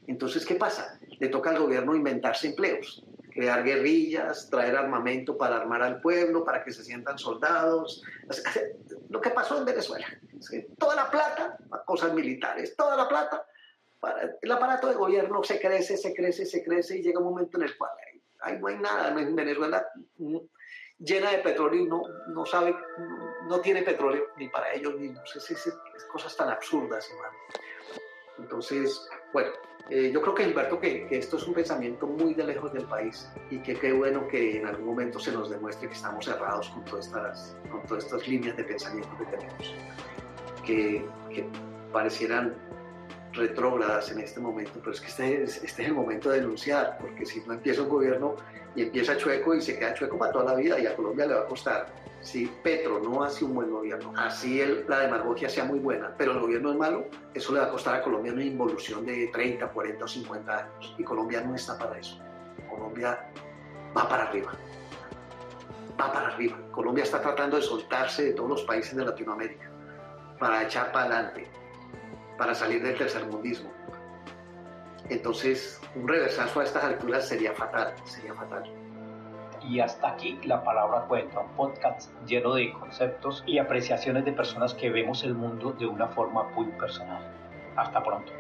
entonces, 0.06 0.44
¿qué 0.44 0.56
pasa? 0.56 0.98
Le 1.18 1.28
toca 1.28 1.50
al 1.50 1.58
gobierno 1.58 1.94
inventarse 1.94 2.48
empleos, 2.48 3.04
crear 3.32 3.62
guerrillas, 3.62 4.48
traer 4.50 4.76
armamento 4.76 5.36
para 5.36 5.56
armar 5.56 5.82
al 5.82 6.00
pueblo, 6.00 6.44
para 6.44 6.64
que 6.64 6.72
se 6.72 6.84
sientan 6.84 7.18
soldados. 7.18 8.02
Lo 9.08 9.20
que 9.20 9.30
pasó 9.30 9.58
en 9.58 9.64
Venezuela. 9.64 10.06
Toda 10.78 10.96
la 10.96 11.10
plata, 11.10 11.56
cosas 11.84 12.12
militares, 12.12 12.74
toda 12.76 12.96
la 12.96 13.08
plata. 13.08 13.46
Para, 14.00 14.36
el 14.40 14.50
aparato 14.50 14.88
de 14.88 14.94
gobierno 14.94 15.44
se 15.44 15.60
crece, 15.60 15.96
se 15.96 16.12
crece, 16.12 16.44
se 16.44 16.64
crece 16.64 16.98
y 16.98 17.02
llega 17.02 17.20
un 17.20 17.26
momento 17.26 17.56
en 17.58 17.64
el 17.64 17.76
cual 17.76 17.92
ahí 18.40 18.58
no 18.58 18.66
hay 18.66 18.78
nada. 18.78 19.08
En 19.20 19.36
Venezuela 19.36 19.86
mm, 20.18 20.38
llena 20.98 21.30
de 21.30 21.38
petróleo 21.38 21.80
y 21.80 21.86
no, 21.86 22.02
no 22.28 22.44
sabe, 22.44 22.74
no 23.46 23.60
tiene 23.60 23.82
petróleo 23.82 24.26
ni 24.36 24.48
para 24.48 24.72
ellos 24.72 24.98
mismos. 24.98 25.36
Es, 25.36 25.50
es, 25.50 25.66
es 25.68 26.04
cosas 26.10 26.36
tan 26.36 26.48
absurdas, 26.48 27.08
hermano. 27.10 27.34
Entonces, 28.38 29.08
bueno, 29.32 29.52
eh, 29.90 30.10
yo 30.12 30.22
creo 30.22 30.34
que 30.34 30.44
Gilberto, 30.44 30.78
que, 30.78 31.06
que, 31.06 31.18
esto 31.18 31.36
es 31.36 31.46
un 31.46 31.54
pensamiento 31.54 32.06
muy 32.06 32.34
de 32.34 32.44
lejos 32.44 32.72
del 32.72 32.84
país 32.84 33.28
y 33.50 33.58
que 33.58 33.74
qué 33.74 33.92
bueno 33.92 34.26
que 34.28 34.58
en 34.58 34.66
algún 34.66 34.86
momento 34.86 35.18
se 35.18 35.32
nos 35.32 35.50
demuestre 35.50 35.88
que 35.88 35.94
estamos 35.94 36.24
cerrados 36.24 36.70
con 36.70 36.84
todas 36.84 37.06
estas, 37.06 37.56
con 37.70 37.82
todas 37.86 38.04
estas 38.04 38.26
líneas 38.26 38.56
de 38.56 38.64
pensamiento 38.64 39.10
que 39.18 39.24
tenemos, 39.36 39.74
que, 40.64 41.04
que 41.30 41.46
parecieran 41.92 42.54
retrógradas 43.32 44.10
en 44.10 44.20
este 44.20 44.40
momento, 44.40 44.72
pero 44.80 44.92
es 44.92 45.00
que 45.00 45.08
este 45.08 45.42
es, 45.42 45.64
este 45.64 45.82
es 45.82 45.88
el 45.88 45.94
momento 45.94 46.30
de 46.30 46.40
denunciar, 46.40 46.98
porque 47.00 47.24
si 47.26 47.40
no 47.40 47.54
empieza 47.54 47.82
un 47.82 47.88
gobierno 47.88 48.36
y 48.74 48.82
empieza 48.82 49.16
chueco 49.16 49.54
y 49.54 49.62
se 49.62 49.78
queda 49.78 49.94
chueco 49.94 50.18
para 50.18 50.32
toda 50.32 50.44
la 50.46 50.54
vida 50.54 50.78
y 50.78 50.86
a 50.86 50.94
Colombia 50.94 51.26
le 51.26 51.34
va 51.34 51.40
a 51.40 51.46
costar 51.46 51.86
si 52.22 52.46
Petro 52.62 53.00
no 53.00 53.22
hace 53.24 53.44
un 53.44 53.54
buen 53.54 53.70
gobierno, 53.70 54.12
así 54.16 54.60
el, 54.60 54.84
la 54.88 55.00
demagogia 55.00 55.48
sea 55.48 55.64
muy 55.64 55.80
buena, 55.80 56.14
pero 56.16 56.32
el 56.32 56.40
gobierno 56.40 56.70
es 56.70 56.78
malo, 56.78 57.06
eso 57.34 57.52
le 57.52 57.60
va 57.60 57.66
a 57.66 57.70
costar 57.70 57.96
a 57.96 58.02
Colombia 58.02 58.32
una 58.32 58.44
involución 58.44 59.04
de 59.04 59.26
30, 59.32 59.66
40 59.68 60.04
o 60.04 60.08
50 60.08 60.56
años. 60.56 60.94
Y 60.98 61.02
Colombia 61.02 61.40
no 61.42 61.54
está 61.54 61.76
para 61.76 61.98
eso. 61.98 62.18
Colombia 62.70 63.28
va 63.96 64.08
para 64.08 64.24
arriba. 64.24 64.52
Va 66.00 66.12
para 66.12 66.28
arriba. 66.28 66.56
Colombia 66.70 67.02
está 67.02 67.20
tratando 67.20 67.56
de 67.56 67.62
soltarse 67.62 68.24
de 68.26 68.32
todos 68.34 68.48
los 68.48 68.62
países 68.62 68.96
de 68.96 69.04
Latinoamérica 69.04 69.68
para 70.38 70.62
echar 70.62 70.92
para 70.92 71.06
adelante, 71.06 71.48
para 72.38 72.54
salir 72.54 72.82
del 72.82 72.96
tercermundismo. 72.96 73.70
Entonces, 75.08 75.80
un 75.94 76.08
reversazo 76.08 76.60
a 76.60 76.64
estas 76.64 76.84
alturas 76.84 77.28
sería 77.28 77.52
fatal, 77.52 77.94
sería 78.04 78.34
fatal. 78.34 78.64
Y 79.68 79.80
hasta 79.80 80.08
aquí 80.08 80.40
La 80.44 80.64
Palabra 80.64 81.02
Cuenta, 81.02 81.40
un 81.40 81.50
podcast 81.50 82.10
lleno 82.26 82.54
de 82.54 82.72
conceptos 82.72 83.44
y 83.46 83.58
apreciaciones 83.58 84.24
de 84.24 84.32
personas 84.32 84.74
que 84.74 84.90
vemos 84.90 85.22
el 85.22 85.34
mundo 85.34 85.72
de 85.72 85.86
una 85.86 86.08
forma 86.08 86.44
muy 86.50 86.66
personal. 86.72 87.22
Hasta 87.76 88.02
pronto. 88.02 88.32